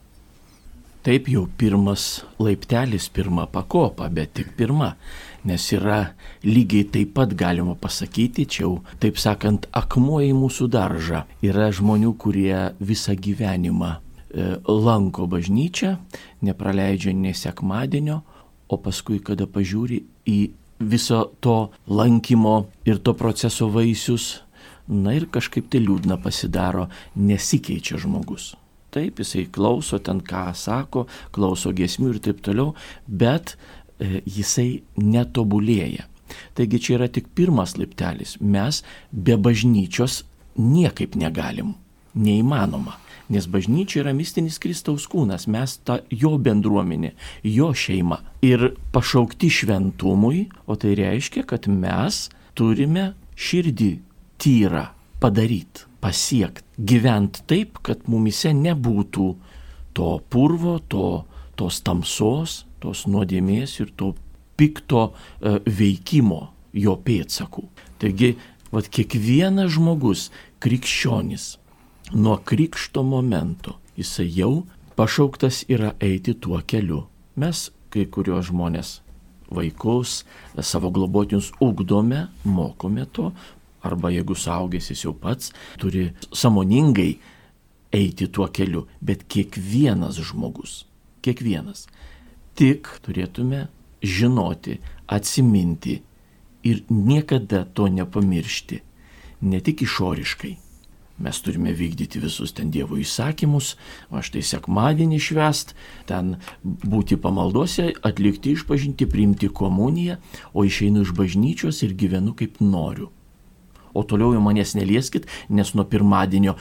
Taip 1.08 1.30
jau 1.32 1.46
pirmas 1.58 2.26
laiptelis, 2.40 3.08
pirma 3.16 3.46
pakopa, 3.48 4.10
bet 4.12 4.34
tik 4.36 4.50
pirma, 4.60 4.90
nes 5.48 5.70
yra 5.72 6.02
lygiai 6.44 6.90
taip 6.92 7.14
pat 7.16 7.32
galima 7.38 7.78
pasakyti, 7.80 8.44
čia 8.44 8.66
jau, 8.66 8.74
taip 9.00 9.16
sakant, 9.22 9.70
akmuo 9.72 10.20
į 10.26 10.34
mūsų 10.36 10.68
daržą. 10.74 11.24
Yra 11.48 11.70
žmonių, 11.72 12.12
kurie 12.20 12.74
visą 12.84 13.16
gyvenimą 13.16 13.94
e, 13.96 14.50
lanko 14.68 15.30
bažnyčią, 15.32 15.96
nepraleidžia 16.44 17.16
nei 17.16 17.32
sekmadienio, 17.32 18.20
o 18.68 18.76
paskui, 18.76 19.22
kada 19.24 19.48
pažiūri 19.48 20.04
į 20.28 20.40
viso 20.80 21.24
to 21.40 21.70
lankymo 21.88 22.68
ir 22.86 23.00
to 23.00 23.14
proceso 23.18 23.70
vaisius, 23.74 24.42
na 24.88 25.14
ir 25.18 25.28
kažkaip 25.32 25.68
tai 25.72 25.82
liūdna 25.84 26.20
pasidaro, 26.24 26.88
nesikeičia 27.16 28.00
žmogus. 28.00 28.54
Taip, 28.94 29.20
jisai 29.20 29.48
klauso 29.52 30.00
ten, 30.00 30.22
ką 30.24 30.54
sako, 30.56 31.08
klauso 31.36 31.74
giesmių 31.76 32.14
ir 32.14 32.22
taip 32.24 32.40
toliau, 32.46 32.72
bet 33.08 33.58
e, 34.00 34.22
jisai 34.24 34.84
netobulėja. 34.96 36.08
Taigi 36.56 36.80
čia 36.84 36.96
yra 36.98 37.10
tik 37.12 37.28
pirmas 37.36 37.76
laiptelis. 37.80 38.38
Mes 38.40 38.82
be 39.12 39.36
bažnyčios 39.36 40.24
niekaip 40.58 41.16
negalim. 41.20 41.76
Neįmanoma. 42.18 42.98
Nes 43.34 43.48
bažnyčia 43.52 44.02
yra 44.06 44.14
mistinis 44.16 44.60
Kristaus 44.64 45.08
kūnas, 45.12 45.50
mes 45.52 45.78
ta 45.84 46.00
jo 46.12 46.38
bendruomenė, 46.40 47.12
jo 47.44 47.74
šeima. 47.76 48.22
Ir 48.46 48.70
pašaukti 48.96 49.50
šventumui, 49.52 50.46
o 50.68 50.78
tai 50.80 50.96
reiškia, 51.00 51.44
kad 51.48 51.68
mes 51.68 52.28
turime 52.56 53.12
širdį 53.36 53.92
tyrą 54.40 54.88
padaryti 55.20 55.88
pasiekti, 56.02 56.64
gyventi 56.78 57.44
taip, 57.50 57.82
kad 57.84 58.06
mumise 58.08 58.54
nebūtų 58.56 59.28
to 59.98 60.12
purvo, 60.30 60.78
to, 60.88 61.26
tos 61.58 61.82
tamsos, 61.84 62.62
tos 62.80 63.06
nuodėmės 63.10 63.80
ir 63.82 63.92
to 63.98 64.14
pikto 64.58 65.10
e, 65.10 65.58
veikimo 65.66 66.42
jo 66.78 66.94
pėdsakų. 67.02 67.66
Taigi, 68.02 68.36
vad 68.72 68.90
kiekvienas 68.94 69.74
žmogus, 69.74 70.28
krikščionis, 70.62 71.56
nuo 72.14 72.38
krikšto 72.38 73.04
momento 73.04 73.78
jisai 73.98 74.30
jau 74.40 74.66
pašauktas 74.96 75.66
yra 75.70 75.94
eiti 76.00 76.34
tuo 76.34 76.62
keliu. 76.68 77.04
Mes 77.36 77.70
kai 77.90 78.06
kurios 78.06 78.50
žmonės 78.50 79.00
vaikus, 79.54 80.24
savo 80.60 80.92
globotinius 80.92 81.52
ugdome, 81.62 82.28
mokome 82.44 83.06
to, 83.06 83.32
arba 83.82 84.12
jeigu 84.12 84.36
suaugęs 84.36 84.90
jis 84.92 85.06
jau 85.06 85.14
pats 85.14 85.54
turi 85.80 86.10
samoningai 86.34 87.18
eiti 87.94 88.28
tuo 88.28 88.48
keliu, 88.48 88.88
bet 89.02 89.24
kiekvienas 89.32 90.20
žmogus, 90.30 90.84
kiekvienas, 91.24 91.88
tik 92.56 92.90
turėtume 93.06 93.68
žinoti, 94.04 94.80
atsiminti 95.08 96.02
ir 96.68 96.84
niekada 96.90 97.64
to 97.66 97.88
nepamiršti, 97.88 98.82
ne 99.42 99.62
tik 99.64 99.86
išoriškai. 99.88 100.58
Mes 101.18 101.42
turime 101.42 101.74
vykdyti 101.74 102.22
visus 102.22 102.54
ten 102.54 102.70
Dievo 102.72 103.00
įsakymus, 103.02 103.74
o 104.14 104.22
štai 104.22 104.44
sekmadienį 104.46 105.18
švest, 105.18 105.74
ten 106.06 106.36
būti 106.64 107.18
pamaldose, 107.18 107.90
atlikti 108.06 108.54
išpažinti, 108.54 109.10
priimti 109.10 109.50
komuniją, 109.50 110.20
o 110.54 110.66
išeinu 110.68 111.02
iš 111.08 111.16
bažnyčios 111.18 111.82
ir 111.88 111.98
gyvenu 111.98 112.38
kaip 112.38 112.62
noriu 112.62 113.10
o 113.98 114.04
toliau 114.06 114.36
jau 114.36 114.42
manęs 114.44 114.76
nelieskit, 114.78 115.26
nes 115.50 115.74
nuo 115.74 115.86
pirmadienio 115.90 116.54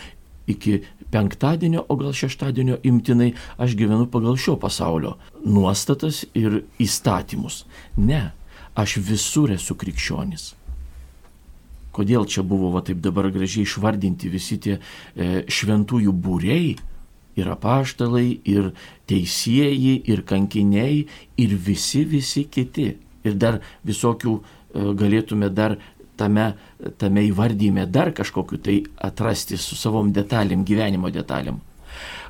iki 0.48 0.78
penktadienio, 1.10 1.84
o 1.88 1.96
gal 2.00 2.14
šeštadienio 2.16 2.78
imtinai 2.86 3.32
aš 3.62 3.76
gyvenu 3.78 4.06
pagal 4.10 4.38
šio 4.40 4.56
pasaulio 4.62 5.16
nuostatas 5.44 6.24
ir 6.34 6.62
įstatymus. 6.82 7.64
Ne, 7.96 8.30
aš 8.74 8.98
visur 9.08 9.52
esu 9.52 9.76
krikščionis. 9.78 10.54
Kodėl 11.96 12.26
čia 12.28 12.44
buvo 12.44 12.70
va 12.74 12.82
taip 12.84 13.00
dabar 13.04 13.30
gražiai 13.32 13.64
išvardinti 13.64 14.28
visi 14.28 14.58
tie 14.60 14.76
e, 14.76 15.46
šventųjų 15.48 16.12
būrei, 16.12 16.76
ir 17.36 17.50
apaštalai, 17.52 18.28
ir 18.48 18.70
teisėjai, 19.08 19.96
ir 20.08 20.22
kankiniai, 20.28 21.04
ir 21.40 21.56
visi, 21.68 22.04
visi 22.08 22.46
kiti. 22.52 22.94
Ir 23.26 23.36
dar 23.40 23.60
visokių 23.86 24.34
e, 24.36 24.42
galėtume 24.96 25.50
dar 25.52 25.76
tame, 26.16 26.50
tame 26.98 27.24
įvardyme 27.28 27.86
dar 27.92 28.12
kažkokiu 28.16 28.60
tai 28.62 28.76
atrasti 29.08 29.58
su 29.60 29.76
savom 29.76 30.12
detalėm, 30.16 30.64
gyvenimo 30.64 31.12
detalėm. 31.12 31.60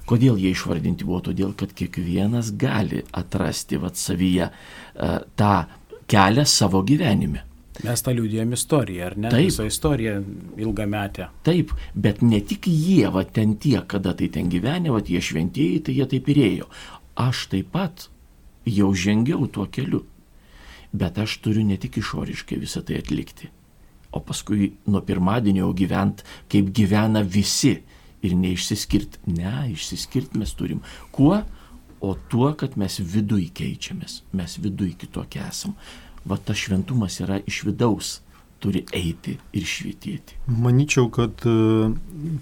Kodėl 0.07 0.39
jie 0.39 0.53
išvardinti 0.55 1.07
buvo? 1.07 1.25
Todėl, 1.29 1.53
kad 1.59 1.73
kiekvienas 1.75 2.53
gali 2.59 3.03
atrasti 3.19 3.79
vat 3.83 3.99
savyje 3.99 4.47
uh, 4.47 5.19
tą 5.35 5.55
kelią 6.07 6.45
savo 6.47 6.85
gyvenime. 6.87 7.43
Mes 7.85 8.03
tą 8.03 8.15
liūdėjom 8.17 8.55
istoriją, 8.57 9.11
ar 9.11 9.17
ne? 9.21 9.31
Taip. 9.35 9.51
Visą 9.51 9.67
istoriją 9.69 10.17
ilgametę. 10.63 11.29
Taip, 11.47 11.75
bet 11.95 12.23
ne 12.25 12.41
tik 12.41 12.69
jie, 12.71 13.05
va 13.13 13.25
ten 13.25 13.57
tie, 13.61 13.79
kada 13.89 14.15
tai 14.17 14.31
ten 14.33 14.49
gyvenė, 14.53 14.95
va 14.95 15.03
tie 15.05 15.21
šventieji, 15.21 15.83
tai 15.87 15.99
jie 15.99 16.09
taip 16.15 16.31
ir 16.33 16.43
ėjo. 16.47 16.71
Aš 17.27 17.47
taip 17.53 17.73
pat 17.77 18.09
jau 18.67 18.93
žengiau 18.97 19.47
tuo 19.53 19.69
keliu. 19.73 20.07
Bet 20.97 21.19
aš 21.21 21.39
turiu 21.45 21.67
ne 21.67 21.77
tik 21.81 22.01
išoriškai 22.01 22.59
visą 22.63 22.81
tai 22.87 23.03
atlikti 23.03 23.51
o 24.17 24.21
paskui 24.21 24.73
nuo 24.87 25.03
pirmadienio 25.05 25.67
jau 25.67 25.75
gyvent, 25.77 26.25
kaip 26.53 26.73
gyvena 26.75 27.23
visi 27.23 27.75
ir 28.25 28.35
neišsiskirt. 28.39 29.21
Ne, 29.29 29.69
išsiskirt 29.75 30.37
mes 30.41 30.55
turim. 30.57 30.83
Kuo? 31.13 31.43
O 32.01 32.13
tuo, 32.31 32.51
kad 32.61 32.77
mes 32.81 32.99
viduje 33.01 33.49
keičiamės, 33.57 34.21
mes 34.37 34.59
viduje 34.61 34.99
kitokie 35.01 35.41
esam. 35.47 35.75
Va 36.27 36.39
tas 36.43 36.59
šventumas 36.59 37.21
yra 37.23 37.39
iš 37.47 37.63
vidaus, 37.69 38.21
turi 38.63 38.83
eiti 38.97 39.37
ir 39.55 39.67
švietėti. 39.69 40.39
Maničiau, 40.51 41.11
kad 41.13 41.45
e, 41.47 41.57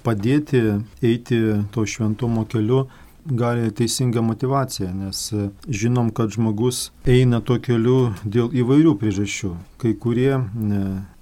padėti 0.06 0.62
eiti 1.04 1.40
to 1.74 1.86
šventumo 1.88 2.46
keliu 2.50 2.84
gali 3.24 3.70
teisinga 3.72 4.22
motivacija, 4.22 4.92
nes 4.94 5.26
e, 5.32 5.48
žinom, 5.68 6.10
kad 6.16 6.32
žmogus 6.34 6.90
eina 7.08 7.40
tuo 7.40 7.58
keliu 7.60 8.12
dėl 8.24 8.52
įvairių 8.52 8.96
priežasčių. 9.00 9.54
Kai 9.80 9.94
kurie 10.00 10.36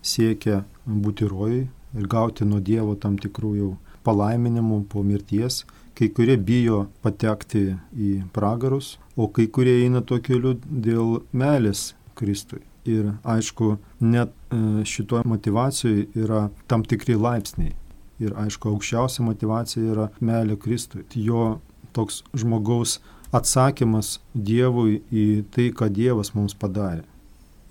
siekia 0.03 0.63
būti 0.87 1.31
rojai 1.31 1.63
ir 1.99 2.09
gauti 2.11 2.47
nuo 2.49 2.61
Dievo 2.61 2.97
tam 2.99 3.19
tikrų 3.21 3.55
jau 3.59 3.71
palaiminimų 4.07 4.83
po 4.91 5.05
mirties, 5.07 5.63
kai 5.95 6.09
kurie 6.11 6.37
bijo 6.41 6.87
patekti 7.05 7.77
į 7.95 8.13
pragarus, 8.35 8.97
o 9.15 9.29
kai 9.29 9.47
kurie 9.47 9.83
eina 9.85 10.03
tuo 10.03 10.19
keliu 10.25 10.57
dėl 10.65 11.21
meilės 11.33 11.93
Kristui. 12.19 12.63
Ir 12.89 13.13
aišku, 13.23 13.77
net 14.03 14.33
e, 14.51 14.85
šitoje 14.89 15.29
motivacijoje 15.31 16.09
yra 16.19 16.49
tam 16.67 16.83
tikri 16.83 17.15
laipsniai. 17.15 17.77
Ir 18.23 18.35
aišku, 18.39 18.73
aukščiausia 18.75 19.25
motivacija 19.27 19.93
yra 19.95 20.09
meilė 20.21 20.59
Kristui. 20.61 21.05
Jo 21.15 21.61
toks 21.95 22.23
žmogaus 22.39 22.99
atsakymas 23.35 24.19
Dievui 24.35 25.01
į 25.11 25.45
tai, 25.55 25.71
ką 25.75 25.89
Dievas 25.93 26.35
mums 26.37 26.55
padarė. 26.59 27.05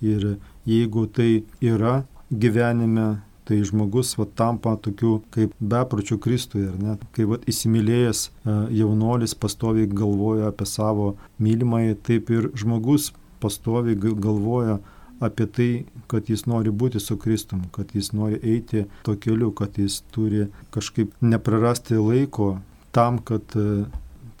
Ir 0.02 0.36
jeigu 0.66 1.06
tai 1.06 1.44
yra 1.62 2.02
gyvenime, 2.32 3.22
tai 3.46 3.60
žmogus 3.66 4.14
va, 4.18 4.26
tampa 4.38 4.74
tokiu 4.80 5.20
kaip 5.34 5.54
bepročių 5.58 6.18
Kristui, 6.22 6.66
ar 6.70 6.76
ne? 6.78 6.96
Kai 7.14 7.26
va, 7.30 7.38
įsimylėjęs 7.50 8.22
e, 8.26 8.54
jaunolis 8.80 9.34
pastoviai 9.38 9.90
galvoja 9.90 10.50
apie 10.52 10.66
savo 10.68 11.12
mylimąjį, 11.42 11.96
taip 12.06 12.30
ir 12.34 12.50
žmogus 12.58 13.10
pastoviai 13.42 13.98
galvoja 13.98 14.78
apie 15.22 15.46
tai, 15.46 15.70
kad 16.10 16.28
jis 16.30 16.46
nori 16.50 16.72
būti 16.74 17.00
su 17.00 17.16
Kristum, 17.20 17.64
kad 17.74 17.94
jis 17.94 18.10
nori 18.16 18.40
eiti 18.42 18.86
to 19.06 19.14
keliu, 19.22 19.52
kad 19.54 19.78
jis 19.78 20.00
turi 20.14 20.48
kažkaip 20.74 21.12
neprarasti 21.20 21.98
laiko 22.00 22.56
tam, 22.92 23.20
kad 23.22 23.56
e, 23.56 23.84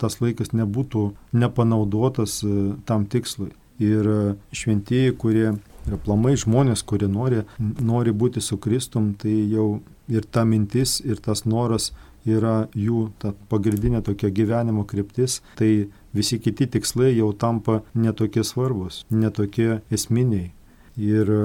tas 0.00 0.18
laikas 0.20 0.52
nebūtų 0.56 1.04
nepanaudotas 1.38 2.40
e, 2.42 2.72
tam 2.88 3.06
tikslui. 3.06 3.52
Ir 3.82 4.08
e, 4.10 4.18
šventieji, 4.54 5.14
kurie 5.18 5.52
ir 5.52 5.98
plamai 6.04 6.34
žmonės, 6.38 6.84
kurie 6.86 7.08
nori, 7.10 7.42
nori 7.58 8.14
būti 8.14 8.42
su 8.42 8.58
Kristum, 8.62 9.12
tai 9.18 9.34
jau 9.50 9.80
ir 10.10 10.26
ta 10.30 10.44
mintis, 10.44 11.00
ir 11.04 11.22
tas 11.22 11.46
noras 11.46 11.92
yra 12.28 12.68
jų 12.78 13.10
ta 13.22 13.32
pagrindinė 13.50 14.02
tokia 14.06 14.30
gyvenimo 14.30 14.84
kryptis, 14.88 15.40
tai 15.58 15.88
visi 16.14 16.38
kiti 16.38 16.68
tikslai 16.70 17.12
jau 17.16 17.32
tampa 17.32 17.80
netokie 17.94 18.44
svarbus, 18.44 19.04
netokie 19.10 19.80
esminiai. 19.90 20.52
Ir 21.00 21.30
e, 21.32 21.42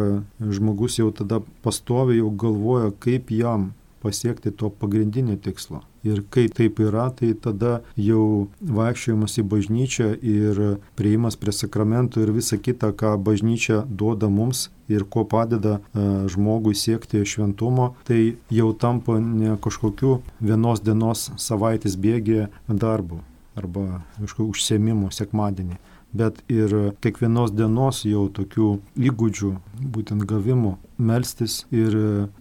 žmogus 0.51 0.97
jau 0.99 1.07
tada 1.15 1.39
pastovi 1.63 2.19
jau 2.19 2.31
galvoja, 2.35 2.91
kaip 2.99 3.31
jam 3.31 3.71
pasiekti 4.01 4.51
to 4.51 4.69
pagrindinio 4.69 5.37
tikslo. 5.41 5.81
Ir 6.07 6.21
kai 6.31 6.47
taip 6.47 6.79
yra, 6.79 7.09
tai 7.11 7.33
tada 7.33 7.81
jau 7.99 8.47
vaikščiojimas 8.61 9.37
į 9.41 9.45
bažnyčią 9.51 10.09
ir 10.21 10.61
prieimas 10.99 11.35
prie 11.39 11.53
sakramentų 11.55 12.23
ir 12.23 12.33
visa 12.35 12.57
kita, 12.57 12.93
ką 12.95 13.15
bažnyčia 13.23 13.81
duoda 13.89 14.29
mums 14.31 14.69
ir 14.87 15.03
ko 15.03 15.25
padeda 15.27 15.79
e, 15.79 16.05
žmogui 16.31 16.77
siekti 16.77 17.25
šventumo, 17.27 17.91
tai 18.07 18.37
jau 18.53 18.71
tampa 18.71 19.17
ne 19.19 19.57
kažkokiu 19.59 20.21
vienos 20.39 20.83
dienos 20.85 21.27
savaitės 21.35 21.99
bėgė 21.99 22.47
darbu 22.69 23.19
arba 23.57 24.03
kažkokiu 24.21 24.51
užsiemimu 24.53 25.11
sekmadienį 25.11 25.81
bet 26.17 26.39
ir 26.49 26.73
kiekvienos 27.03 27.53
dienos 27.55 28.03
jau 28.07 28.27
tokių 28.33 28.69
įgūdžių, 29.09 29.51
būtent 29.93 30.25
gavimų, 30.29 30.77
melstis 30.97 31.65
ir 31.71 31.97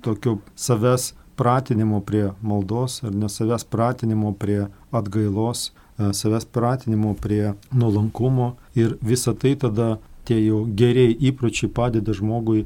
tokio 0.06 0.38
savęs 0.54 1.12
pratinimo 1.36 2.00
prie 2.00 2.30
maldos 2.42 3.02
ar 3.04 3.14
ne 3.14 3.28
savęs 3.28 3.64
pratinimo 3.64 4.32
prie 4.32 4.66
atgailos, 4.92 5.70
e, 5.98 6.12
savęs 6.12 6.48
pratinimo 6.52 7.14
prie 7.20 7.54
nuolankumo 7.72 8.54
ir 8.74 8.96
visa 9.02 9.34
tai 9.34 9.56
tada 9.56 9.96
tie 10.26 10.38
jau 10.42 10.64
geriai 10.78 11.14
įpročiai 11.30 11.70
padeda 11.70 12.14
žmogui 12.16 12.64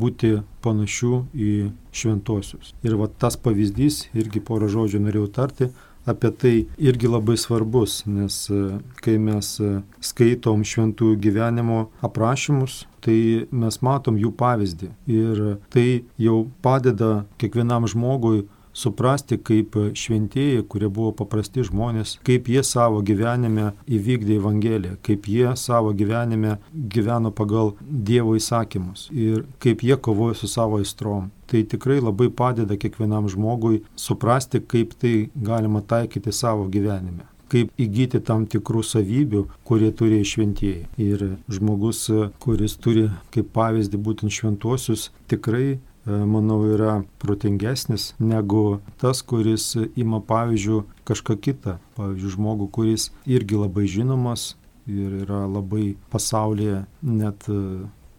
būti 0.00 0.38
panašių 0.64 1.18
į 1.36 1.52
šventosius. 1.96 2.72
Ir 2.86 2.96
va 3.00 3.08
tas 3.20 3.36
pavyzdys, 3.36 4.06
irgi 4.16 4.40
porą 4.40 4.70
žodžių 4.72 5.02
norėjau 5.04 5.28
tarti, 5.38 5.68
apie 6.06 6.30
tai 6.30 6.54
irgi 6.78 7.10
labai 7.10 7.36
svarbus, 7.40 8.00
nes 8.06 8.46
e, 8.50 8.62
kai 9.02 9.16
mes 9.18 9.56
e, 9.60 9.72
skaitom 10.00 10.62
šventųjų 10.66 11.18
gyvenimo 11.22 11.86
aprašymus, 12.06 12.84
tai 13.04 13.46
mes 13.50 13.80
matom 13.86 14.18
jų 14.18 14.32
pavyzdį. 14.38 14.90
Ir 15.10 15.42
tai 15.74 15.86
jau 16.22 16.44
padeda 16.62 17.26
kiekvienam 17.40 17.86
žmogui 17.90 18.46
suprasti, 18.76 19.38
kaip 19.40 19.76
šventieji, 19.96 20.64
kurie 20.70 20.90
buvo 20.92 21.12
paprasti 21.16 21.64
žmonės, 21.66 22.16
kaip 22.26 22.50
jie 22.52 22.62
savo 22.66 23.00
gyvenime 23.06 23.70
įvykdė 23.88 24.36
Evangeliją, 24.36 24.98
kaip 25.06 25.28
jie 25.32 25.54
savo 25.56 25.94
gyvenime 25.96 26.58
gyveno 26.72 27.32
pagal 27.32 27.72
Dievo 27.80 28.36
įsakymus 28.36 29.08
ir 29.14 29.46
kaip 29.62 29.86
jie 29.86 29.96
kovojo 29.96 30.36
su 30.36 30.50
savo 30.50 30.82
aistrom. 30.82 31.30
Tai 31.46 31.62
tikrai 31.62 32.00
labai 32.02 32.26
padeda 32.34 32.76
kiekvienam 32.76 33.30
žmogui 33.30 33.84
suprasti, 33.94 34.60
kaip 34.60 34.96
tai 35.00 35.30
galima 35.36 35.80
taikyti 35.80 36.34
savo 36.34 36.66
gyvenime 36.68 37.30
kaip 37.52 37.70
įgyti 37.78 38.20
tam 38.26 38.46
tikrų 38.50 38.82
savybių, 38.86 39.42
kurie 39.66 39.92
turi 39.94 40.22
šventieji. 40.26 40.86
Ir 40.98 41.22
žmogus, 41.52 42.06
kuris 42.42 42.76
turi 42.82 43.06
kaip 43.34 43.52
pavyzdį 43.54 44.00
būtent 44.02 44.34
šventuosius, 44.34 45.10
tikrai 45.30 45.78
manau, 46.06 46.60
yra 46.70 47.00
protingesnis 47.18 48.12
negu 48.22 48.78
tas, 49.00 49.22
kuris 49.26 49.72
ima 49.98 50.20
pavyzdžių 50.22 50.82
kažką 51.08 51.36
kitą. 51.42 51.76
Pavyzdžiui, 51.98 52.32
žmogų, 52.36 52.70
kuris 52.70 53.10
irgi 53.26 53.58
labai 53.58 53.88
žinomas 53.90 54.54
ir 54.86 55.22
yra 55.24 55.44
labai 55.50 55.96
pasaulyje 56.12 56.84
net 57.02 57.48
e, 57.50 57.58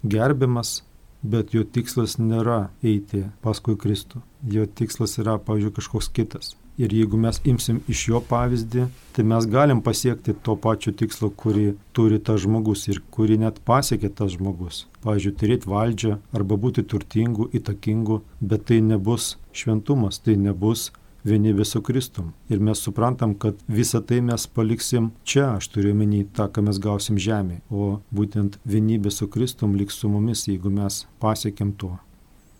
gerbiamas, 0.03 0.81
bet 1.23 1.55
jo 1.55 1.63
tikslas 1.63 2.17
nėra 2.19 2.67
eiti 2.83 3.25
paskui 3.41 3.77
Kristų. 3.79 4.21
Jo 4.43 4.67
tikslas 4.67 5.17
yra, 5.21 5.37
pavyzdžiui, 5.39 5.75
kažkoks 5.79 6.11
kitas. 6.11 6.55
Ir 6.77 6.93
jeigu 6.93 7.17
mes 7.17 7.39
imsim 7.49 7.79
iš 7.89 8.03
jo 8.11 8.19
pavyzdį, 8.29 8.83
tai 9.15 9.23
mes 9.25 9.47
galim 9.49 9.79
pasiekti 9.81 10.35
to 10.45 10.53
pačio 10.61 10.91
tikslo, 10.93 11.31
kurį 11.33 11.71
turi 11.97 12.19
tas 12.21 12.43
žmogus 12.43 12.85
ir 12.91 12.99
kurį 13.15 13.39
net 13.41 13.57
pasiekė 13.65 14.11
tas 14.19 14.35
žmogus. 14.35 14.83
Pavyzdžiui, 15.01 15.33
turėti 15.41 15.71
valdžią 15.73 16.19
arba 16.37 16.59
būti 16.61 16.85
turtingu, 16.85 17.49
įtakingu, 17.57 18.19
bet 18.41 18.67
tai 18.69 18.77
nebus 18.85 19.35
šventumas, 19.57 20.21
tai 20.21 20.37
nebus 20.37 20.91
vienybė 21.25 21.65
su 21.65 21.81
Kristum. 21.81 22.29
Ir 22.53 22.61
mes 22.61 22.85
suprantam, 22.85 23.33
kad 23.33 23.57
visą 23.67 24.03
tai 24.05 24.21
mes 24.21 24.45
paliksim 24.45 25.09
čia, 25.25 25.55
aš 25.57 25.71
turiu 25.73 25.97
menį 25.97 26.27
tą, 26.37 26.45
ką 26.45 26.67
mes 26.69 26.77
gausim 26.77 27.17
žemėje, 27.17 27.63
o 27.73 27.97
būtent 28.13 28.61
vienybė 28.69 29.11
su 29.11 29.25
Kristum 29.25 29.73
liks 29.81 29.97
su 29.97 30.13
mumis, 30.13 30.45
jeigu 30.45 30.69
mes 30.69 31.07
pasiekėm 31.23 31.73
tuo. 31.73 31.97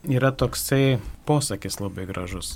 Yra 0.07 0.31
toksai 0.31 0.97
posakis 1.27 1.81
labai 1.83 2.05
gražus 2.09 2.55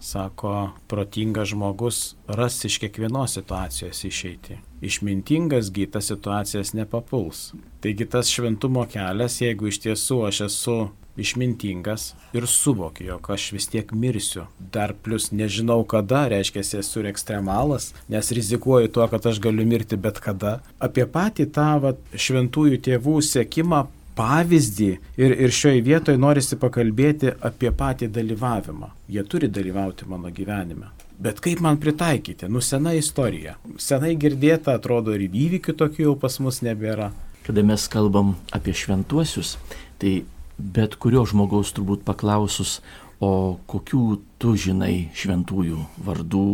Sako, 0.00 0.70
protingas 0.88 1.48
žmogus 1.48 2.16
ras 2.26 2.64
iš 2.64 2.78
kiekvienos 2.80 3.34
situacijos 3.36 4.04
išeiti. 4.04 4.56
Išmintingas 4.80 5.68
gytas 5.72 6.08
situacijas 6.08 6.72
nepapuls. 6.72 7.52
Taigi 7.80 8.06
tas 8.08 8.32
šventumo 8.32 8.86
kelias, 8.88 9.40
jeigu 9.42 9.68
iš 9.68 9.82
tiesų 9.84 10.22
aš 10.30 10.40
esu 10.46 10.78
išmintingas 11.20 12.14
ir 12.32 12.46
suvokiu, 12.46 13.06
jog 13.12 13.30
aš 13.30 13.50
vis 13.52 13.68
tiek 13.68 13.92
mirsiu. 13.92 14.46
Dar 14.72 14.94
plus 15.02 15.30
nežinau 15.36 15.84
kada, 15.84 16.26
reiškia, 16.32 16.64
esu 16.80 17.04
ekstremalas, 17.10 17.92
nes 18.08 18.32
rizikuoju 18.32 18.88
tuo, 18.88 19.08
kad 19.08 19.26
aš 19.26 19.40
galiu 19.40 19.66
mirti 19.66 19.96
bet 20.00 20.20
kada. 20.24 20.60
Apie 20.78 21.04
patį 21.04 21.50
tą 21.54 21.70
va, 21.84 21.94
šventųjų 22.14 22.80
tėvų 22.88 23.20
sėkimą 23.26 23.86
pavyzdį 24.18 24.90
ir, 25.20 25.34
ir 25.46 25.54
šioje 25.54 25.82
vietoje 25.86 26.20
norisi 26.20 26.58
pakalbėti 26.60 27.34
apie 27.46 27.70
patį 27.76 28.10
dalyvavimą. 28.14 28.90
Jie 29.10 29.24
turi 29.28 29.48
dalyvauti 29.48 30.08
mano 30.10 30.32
gyvenime. 30.34 30.90
Bet 31.20 31.42
kaip 31.44 31.60
man 31.60 31.76
pritaikyti? 31.80 32.48
Nu, 32.48 32.62
sena 32.64 32.94
istorija. 32.96 33.58
Senai 33.76 34.14
girdėta, 34.16 34.78
atrodo, 34.78 35.12
ir 35.12 35.28
įvykių 35.28 35.74
tokių 35.76 36.06
jau 36.06 36.14
pas 36.20 36.38
mus 36.40 36.62
nebėra. 36.64 37.10
Kada 37.44 37.64
mes 37.66 37.84
kalbam 37.92 38.34
apie 38.56 38.72
šventuosius, 38.76 39.58
tai 40.00 40.22
bet 40.56 40.96
kurio 41.00 41.26
žmogaus 41.28 41.74
turbūt 41.76 42.06
paklausus, 42.08 42.78
o 43.20 43.60
kokių 43.68 44.04
tu 44.40 44.54
žinai 44.56 45.10
šventųjų 45.12 45.82
vardų, 46.06 46.44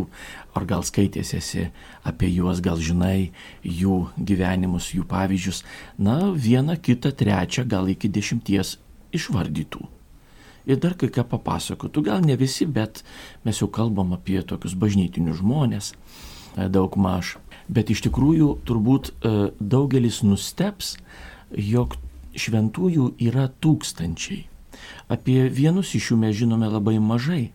ar 0.58 0.66
gal 0.66 0.82
skaitėsi 0.86 1.68
apie 2.06 2.30
juos, 2.34 2.60
gal 2.60 2.80
žinai 2.82 3.30
jų 3.62 4.08
gyvenimus, 4.18 4.90
jų 4.96 5.06
pavyzdžius, 5.06 5.62
na, 5.98 6.32
vieną, 6.34 6.74
kitą, 6.82 7.14
trečią, 7.14 7.66
gal 7.70 7.86
iki 7.92 8.10
dešimties 8.10 8.76
išvardytų. 9.14 9.86
Ir 10.66 10.80
dar 10.82 10.96
kai 10.98 11.06
ką 11.14 11.22
papasakotų, 11.30 12.02
gal 12.08 12.26
ne 12.26 12.34
visi, 12.34 12.66
bet 12.66 13.04
mes 13.46 13.62
jau 13.62 13.68
kalbam 13.70 14.16
apie 14.16 14.40
tokius 14.42 14.74
bažnytinius 14.74 15.38
žmonės, 15.38 15.92
e, 15.94 16.66
daug 16.66 16.98
maž. 16.98 17.36
Bet 17.70 17.94
iš 17.94 18.02
tikrųjų 18.08 18.50
turbūt 18.66 19.12
e, 19.14 19.34
daugelis 19.62 20.24
nusteps, 20.26 20.96
jog 21.54 21.94
šventųjų 22.34 23.12
yra 23.22 23.46
tūkstančiai 23.62 24.48
Apie 25.12 25.46
vienus 25.52 25.94
iš 25.98 26.10
jų 26.12 26.18
mes 26.20 26.36
žinome 26.38 26.68
labai 26.70 26.98
mažai, 27.02 27.50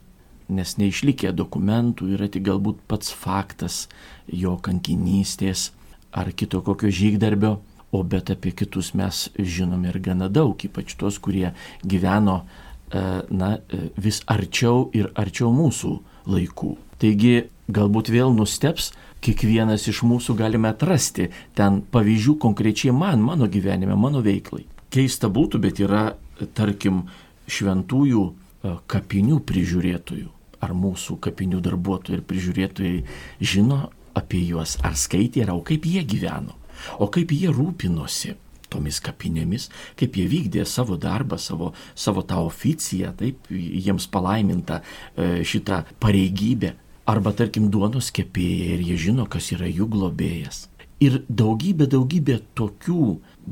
nes 0.52 0.76
neišlikę 0.78 1.32
dokumentų 1.36 2.12
yra 2.16 2.28
tik 2.32 2.46
galbūt 2.48 2.82
pats 2.92 3.14
faktas 3.16 3.86
jo 4.28 4.58
kankinystės 4.64 5.70
ar 6.12 6.32
kito 6.36 6.62
kokio 6.62 6.92
žygdarbio, 6.92 7.60
o 7.92 8.04
bet 8.04 8.32
apie 8.32 8.52
kitus 8.56 8.94
mes 8.96 9.30
žinome 9.36 9.92
ir 9.92 10.00
gana 10.04 10.30
daug, 10.32 10.56
ypač 10.56 10.96
tos, 11.00 11.20
kurie 11.20 11.52
gyveno 11.84 12.42
e, 12.42 13.02
na, 13.32 13.58
e, 13.68 13.90
vis 14.00 14.22
arčiau 14.32 14.90
ir 14.96 15.12
arčiau 15.16 15.52
mūsų 15.56 15.92
laikų. 16.32 16.76
Taigi 17.02 17.34
galbūt 17.72 18.12
vėl 18.14 18.32
nusteps, 18.36 18.92
kiekvienas 19.24 19.88
iš 19.92 20.04
mūsų 20.08 20.36
galime 20.40 20.72
atrasti 20.72 21.30
ten 21.58 21.82
pavyzdžių 21.94 22.38
konkrečiai 22.42 22.96
man, 22.96 23.24
mano 23.24 23.48
gyvenime, 23.52 23.96
mano 23.96 24.24
veiklai. 24.24 24.66
Keista 24.92 25.30
būtų, 25.32 25.62
bet 25.64 25.80
yra, 25.84 26.12
tarkim, 26.58 27.06
šventųjų 27.51 28.21
e, 28.27 28.75
kapinių 28.91 29.41
prižiūrėtojų. 29.47 30.30
Ar 30.62 30.75
mūsų 30.77 31.17
kapinių 31.25 31.60
darbuotojai 31.65 32.19
ir 32.19 32.23
prižiūrėtojai 32.30 32.97
žino 33.41 33.88
apie 34.17 34.43
juos, 34.45 34.77
ar 34.86 34.97
skaitė, 34.99 35.45
ar 35.47 35.56
kaip 35.65 35.88
jie 35.89 36.04
gyveno, 36.06 36.54
o 37.01 37.08
kaip 37.12 37.34
jie 37.34 37.49
rūpinosi 37.54 38.36
tomis 38.71 39.01
kapinėmis, 39.04 39.67
kaip 39.99 40.15
jie 40.15 40.27
vykdė 40.32 40.65
savo 40.69 40.95
darbą, 41.01 41.39
savo, 41.41 41.73
savo 41.95 42.23
tą 42.23 42.39
oficiją, 42.47 43.12
taip 43.19 43.49
jiems 43.51 44.08
palaiminta 44.12 44.80
e, 44.82 45.43
šitą 45.43 45.84
pareigybę. 45.99 46.75
Arba 47.12 47.34
tarkim 47.36 47.67
duonos 47.73 48.12
kepėjai 48.15 48.75
ir 48.77 48.84
jie 48.91 48.99
žino, 49.10 49.25
kas 49.27 49.49
yra 49.56 49.67
jų 49.67 49.89
globėjas. 49.91 50.67
Ir 51.01 51.23
daugybė, 51.27 51.88
daugybė 51.89 52.38
tokių 52.56 53.06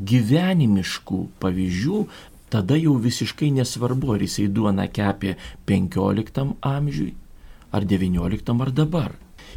gyvenimiškų 0.10 1.19
pavyzdžių 1.41 2.02
tada 2.50 2.78
jau 2.80 2.98
visiškai 3.00 3.52
nesvarbu, 3.56 4.14
ar 4.16 4.24
jisai 4.26 4.48
duona 4.52 4.88
kepė 4.92 5.36
15 5.70 6.56
amžiui, 6.66 7.14
ar 7.72 7.86
19 7.86 8.62
ar 8.66 8.72
dabar. 8.72 9.16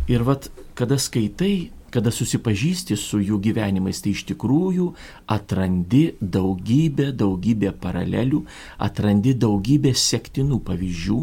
Ir 0.08 0.24
vat, 0.26 0.48
kada 0.74 0.98
skaitai, 0.98 1.70
kada 1.92 2.10
susipažįsti 2.14 2.96
su 2.96 3.20
jų 3.20 3.38
gyvenimais, 3.44 4.00
tai 4.02 4.14
iš 4.16 4.24
tikrųjų 4.30 4.88
atrandi 5.30 6.04
daugybę, 6.20 7.10
daugybę 7.12 7.74
paralelių, 7.82 8.42
atrandi 8.80 9.36
daugybę 9.36 9.92
sektinų 9.92 10.62
pavyzdžių. 10.66 11.20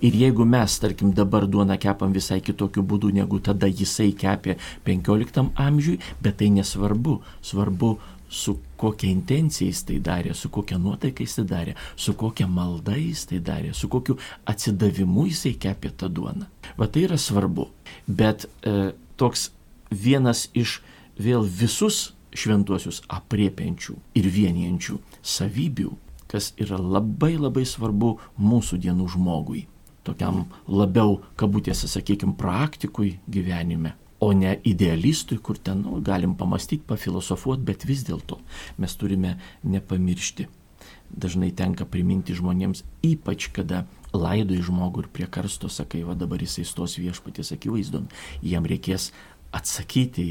Ir 0.00 0.16
jeigu 0.16 0.46
mes, 0.48 0.78
tarkim, 0.80 1.12
dabar 1.12 1.46
duoną 1.46 1.76
kepam 1.80 2.12
visai 2.14 2.40
kitokiu 2.40 2.82
būdu, 2.82 3.10
negu 3.12 3.38
tada 3.44 3.68
jisai 3.68 4.12
kepė 4.16 4.56
15 4.86 5.50
amžiui, 5.60 5.98
bet 6.24 6.40
tai 6.40 6.48
nesvarbu. 6.54 7.18
Svarbu 7.44 7.98
su 8.34 8.56
kokia 8.76 9.10
intencija 9.10 9.68
jis 9.68 9.84
tai 9.86 10.00
darė, 10.02 10.34
su 10.34 10.50
kokia 10.50 10.78
nuotaika 10.82 11.22
jis 11.22 11.36
tai 11.38 11.44
darė, 11.52 11.74
su 11.96 12.16
kokia 12.18 12.48
malda 12.50 12.96
jis 12.98 13.24
tai 13.30 13.38
darė, 13.44 13.70
su 13.74 13.88
kokiu 13.92 14.18
atsidavimu 14.50 15.28
jisai 15.30 15.54
kepė 15.62 15.92
tą 16.00 16.10
duoną. 16.10 16.48
Va 16.78 16.88
tai 16.90 17.06
yra 17.06 17.18
svarbu. 17.20 17.68
Bet 18.06 18.48
e, 18.66 18.90
toks 19.20 19.52
vienas 19.90 20.48
iš 20.54 20.80
vėl 21.14 21.46
visus 21.46 22.10
šventuosius 22.34 23.04
apriepiančių 23.14 23.94
ir 24.18 24.30
vienijančių 24.36 24.98
savybių, 25.22 25.92
kas 26.26 26.50
yra 26.58 26.80
labai 26.82 27.36
labai 27.38 27.62
svarbu 27.68 28.16
mūsų 28.42 28.80
dienų 28.82 29.12
žmogui, 29.14 29.68
tokiam 30.02 30.48
labiau, 30.66 31.20
kabutėse, 31.38 31.86
sakykime, 31.86 32.34
praktikui 32.34 33.20
gyvenime 33.30 33.94
o 34.24 34.32
ne 34.32 34.56
idealistui, 34.64 35.38
kur 35.38 35.58
ten 35.60 35.82
nu, 35.84 36.00
galim 36.04 36.34
pamastyti, 36.38 36.86
pafilosofuoti, 36.88 37.66
bet 37.68 37.84
vis 37.88 38.04
dėlto 38.08 38.40
mes 38.80 38.96
turime 38.96 39.36
nepamiršti. 39.68 40.48
Dažnai 41.14 41.50
tenka 41.54 41.84
priminti 41.86 42.34
žmonėms, 42.34 42.82
ypač 43.04 43.50
kada 43.54 43.84
laidoj 44.16 44.64
žmogų 44.70 45.04
ir 45.04 45.10
prie 45.14 45.28
karsto 45.30 45.68
sakai, 45.70 46.02
va 46.06 46.16
dabar 46.18 46.42
jisai 46.42 46.64
stos 46.66 46.96
viešpatės 46.98 47.52
akivaizdon, 47.54 48.08
jam 48.42 48.66
reikės 48.66 49.12
atsakyti 49.54 50.24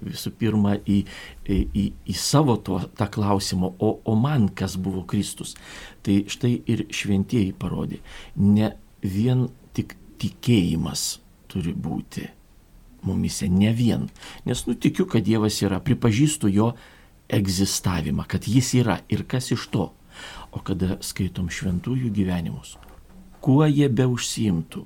visų 0.00 0.32
pirma 0.40 0.78
į, 0.88 1.02
į, 1.44 1.84
į 2.08 2.14
savo 2.16 2.56
to, 2.64 2.78
tą 2.96 3.08
klausimą, 3.12 3.74
o, 3.76 3.90
o 4.00 4.14
man 4.16 4.48
kas 4.56 4.78
buvo 4.80 5.04
Kristus. 5.08 5.56
Tai 6.06 6.22
štai 6.32 6.54
ir 6.72 6.86
šventieji 6.94 7.52
parodė, 7.58 8.00
ne 8.40 8.72
vien 9.02 9.50
tik 9.76 9.96
tikėjimas 10.22 11.18
turi 11.52 11.74
būti 11.76 12.30
mumise, 13.06 13.48
ne 13.48 13.72
vien. 13.76 14.08
Nes 14.46 14.64
nutikiu, 14.66 15.06
kad 15.10 15.24
Dievas 15.26 15.60
yra, 15.64 15.80
pripažįstu 15.82 16.50
jo 16.52 16.72
egzistavimą, 17.32 18.26
kad 18.28 18.48
jis 18.48 18.74
yra 18.82 19.00
ir 19.12 19.26
kas 19.28 19.52
iš 19.54 19.68
to. 19.72 19.90
O 20.52 20.60
kada 20.60 20.98
skaitom 21.00 21.48
šventųjų 21.48 22.10
gyvenimus, 22.12 22.76
kuo 23.40 23.64
jie 23.64 23.88
be 23.88 24.04
užsiimtų, 24.04 24.84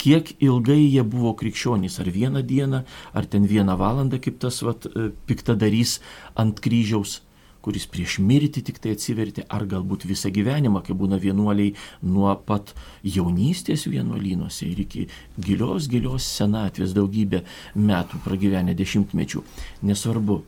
kiek 0.00 0.32
ilgai 0.40 0.80
jie 0.80 1.02
buvo 1.04 1.34
krikščionys, 1.36 1.98
ar 2.00 2.08
vieną 2.08 2.42
dieną, 2.46 2.84
ar 3.12 3.26
ten 3.28 3.44
vieną 3.44 3.76
valandą, 3.76 4.20
kaip 4.22 4.38
tas 4.40 4.62
vat, 4.64 4.86
e, 4.88 5.10
piktadarys 5.28 5.98
ant 6.40 6.60
kryžiaus, 6.64 7.20
kuris 7.64 7.86
prieš 7.90 8.18
mirtį 8.24 8.62
tik 8.68 8.78
tai 8.82 8.94
atsivertė, 8.96 9.44
ar 9.48 9.66
galbūt 9.68 10.06
visą 10.08 10.32
gyvenimą, 10.32 10.82
kai 10.86 10.96
būna 10.96 11.18
vienuoliai 11.20 11.74
nuo 12.02 12.32
pat 12.46 12.74
jaunystės 13.04 13.86
vienuolynuose 13.90 14.68
ir 14.68 14.84
iki 14.84 15.06
gilios, 15.38 15.88
gilios 15.92 16.28
senatvės 16.38 16.94
daugybę 16.96 17.42
metų 17.74 18.22
pragyvenę 18.24 18.76
dešimtmečių. 18.78 19.44
Nesvarbu, 19.90 20.40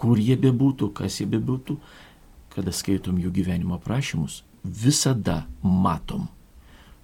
kur 0.00 0.18
jie 0.18 0.38
bebūtų, 0.40 0.92
kas 0.96 1.20
jie 1.20 1.28
bebūtų, 1.30 1.76
kada 2.52 2.72
skaitom 2.74 3.20
jų 3.20 3.32
gyvenimo 3.32 3.78
aprašymus, 3.78 4.42
visada 4.64 5.44
matom, 5.62 6.28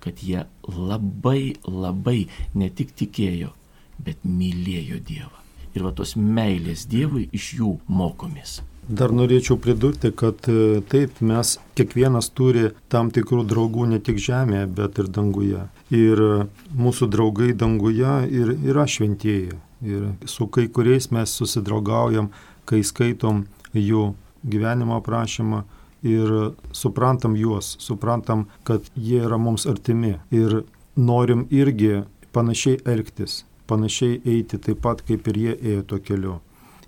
kad 0.03 0.21
jie 0.23 0.45
labai, 0.69 1.57
labai 1.65 2.29
ne 2.55 2.71
tik 2.71 2.95
tikėjo, 2.97 3.53
bet 3.99 4.23
mylėjo 4.25 5.01
Dievą. 5.03 5.45
Ir 5.75 5.85
va 5.85 5.93
tos 5.95 6.15
meilės 6.17 6.87
Dievui 6.91 7.29
iš 7.35 7.53
jų 7.59 7.73
mokomės. 7.91 8.61
Dar 8.89 9.13
norėčiau 9.13 9.59
pridurti, 9.61 10.09
kad 10.17 10.47
e, 10.49 10.81
taip 10.89 11.19
mes 11.21 11.59
kiekvienas 11.77 12.31
turi 12.33 12.71
tam 12.89 13.11
tikrų 13.13 13.43
draugų 13.51 13.85
ne 13.91 13.99
tik 14.01 14.17
žemėje, 14.17 14.65
bet 14.79 15.01
ir 15.03 15.11
danguje. 15.13 15.67
Ir 15.93 16.23
e, 16.25 16.47
mūsų 16.73 17.11
draugai 17.13 17.51
danguje 17.53 18.15
ir 18.33 18.55
yra 18.57 18.87
šventieji. 18.89 19.59
Ir 19.85 20.09
su 20.25 20.49
kai 20.49 20.71
kuriais 20.73 21.11
mes 21.13 21.37
susidraugaujam, 21.37 22.33
kai 22.65 22.81
skaitom 22.81 23.45
jų 23.77 24.15
gyvenimo 24.49 24.97
aprašymą 25.03 25.67
ir 26.09 26.35
suprantam 26.73 27.37
juos, 27.37 27.75
suprantam, 27.85 28.49
kad 28.65 28.89
jie 28.97 29.21
yra 29.29 29.37
mums 29.37 29.69
artimi. 29.69 30.17
Ir 30.33 30.63
norim 30.97 31.45
irgi 31.53 32.07
panašiai 32.33 32.81
elgtis, 32.89 33.43
panašiai 33.69 34.23
eiti 34.25 34.57
taip 34.57 34.81
pat, 34.81 35.05
kaip 35.05 35.29
ir 35.29 35.45
jie 35.45 35.59
ėjo 35.61 35.89
tuo 35.93 36.01
keliu 36.01 36.39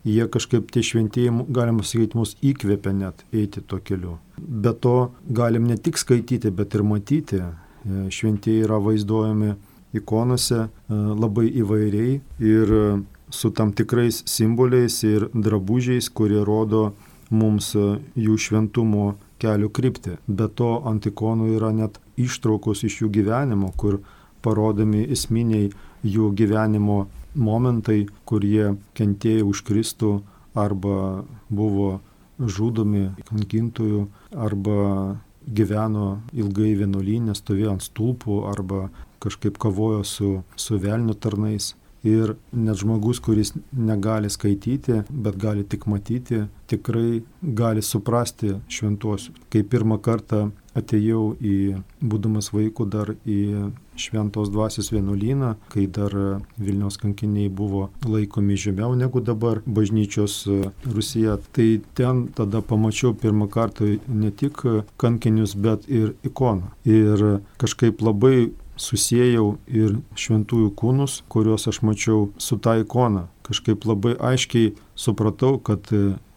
jie 0.04 0.26
kažkaip 0.28 0.70
tie 0.72 0.82
šventieji, 0.82 1.32
galima 1.48 1.84
sakyti, 1.84 2.18
mus 2.18 2.36
įkvėpia 2.42 2.92
net 2.96 3.24
eiti 3.32 3.60
tuo 3.60 3.80
keliu. 3.84 4.18
Be 4.38 4.72
to 4.72 5.12
galim 5.28 5.66
ne 5.68 5.76
tik 5.76 5.98
skaityti, 6.00 6.50
bet 6.50 6.74
ir 6.74 6.84
matyti. 6.86 7.40
E, 7.40 8.06
šventieji 8.12 8.66
yra 8.66 8.80
vaizduojami 8.80 9.54
ikonose 9.96 10.60
e, 10.64 10.68
labai 10.94 11.48
įvairiai 11.62 12.18
ir 12.44 12.74
e, 12.76 12.84
su 13.30 13.50
tam 13.56 13.72
tikrais 13.76 14.22
simboliais 14.28 15.02
ir 15.04 15.28
drabužiais, 15.34 16.10
kurie 16.10 16.42
rodo 16.44 16.90
mums 17.30 17.76
jų 18.18 18.36
šventumo 18.42 19.12
kelių 19.40 19.68
kryptį. 19.70 20.16
Be 20.26 20.48
to 20.48 20.80
ant 20.88 21.06
ikonų 21.06 21.52
yra 21.56 21.70
net 21.72 22.00
ištraukos 22.20 22.82
iš 22.88 23.02
jų 23.04 23.12
gyvenimo, 23.20 23.70
kur 23.76 24.00
parodomi 24.42 25.04
esminiai 25.14 25.70
jų 26.02 26.32
gyvenimo 26.36 27.04
momentai, 27.34 28.04
kur 28.24 28.44
jie 28.44 28.74
kentėjo 28.98 29.50
už 29.50 29.64
Kristų 29.68 30.12
arba 30.58 31.24
buvo 31.48 32.00
žudomi 32.40 33.10
kankintojų 33.28 34.06
arba 34.36 35.18
gyveno 35.46 36.20
ilgai 36.36 36.72
vienuolynė, 36.78 37.34
stovėjo 37.36 37.74
ant 37.74 37.84
stulpų 37.84 38.44
arba 38.50 38.88
kažkaip 39.20 39.58
kovojo 39.60 40.02
su, 40.04 40.32
su 40.56 40.80
velnių 40.80 41.16
tarnais. 41.20 41.74
Ir 42.00 42.32
net 42.56 42.78
žmogus, 42.80 43.18
kuris 43.20 43.50
negali 43.76 44.30
skaityti, 44.32 45.02
bet 45.10 45.36
gali 45.36 45.66
tik 45.68 45.84
matyti, 45.84 46.46
tikrai 46.70 47.20
gali 47.42 47.82
suprasti 47.84 48.54
šventuosius. 48.72 49.36
Kai 49.52 49.60
pirmą 49.68 49.98
kartą 50.00 50.46
atėjau 50.78 51.34
į, 51.40 51.56
būdamas 52.00 52.50
vaiku, 52.54 52.86
dar 52.90 53.14
į 53.26 53.70
šventos 54.00 54.50
dvasios 54.52 54.90
vienuolyną, 54.94 55.54
kai 55.72 55.86
dar 55.90 56.14
Vilniaus 56.60 56.96
kankiniai 57.00 57.50
buvo 57.52 57.88
laikomi 58.06 58.56
žemiau 58.56 58.94
negu 58.96 59.20
dabar 59.20 59.60
bažnyčios 59.66 60.44
Rusija. 60.86 61.36
Tai 61.52 61.68
ten 61.98 62.24
tada 62.36 62.62
pamačiau 62.62 63.12
pirmą 63.14 63.50
kartą 63.52 63.96
ne 64.08 64.30
tik 64.30 64.62
kankinius, 65.00 65.54
bet 65.54 65.88
ir 65.88 66.14
ikoną. 66.24 66.72
Ir 66.88 67.40
kažkaip 67.60 68.00
labai 68.04 68.50
susijėjau 68.80 69.46
ir 69.68 69.98
šventųjų 70.16 70.72
kūnus, 70.78 71.20
kuriuos 71.28 71.68
aš 71.68 71.82
mačiau 71.84 72.30
su 72.40 72.56
tą 72.56 72.78
ikoną. 72.80 73.26
Kažkaip 73.44 73.84
labai 73.84 74.14
aiškiai 74.16 74.72
supratau, 74.96 75.58
kad 75.58 75.90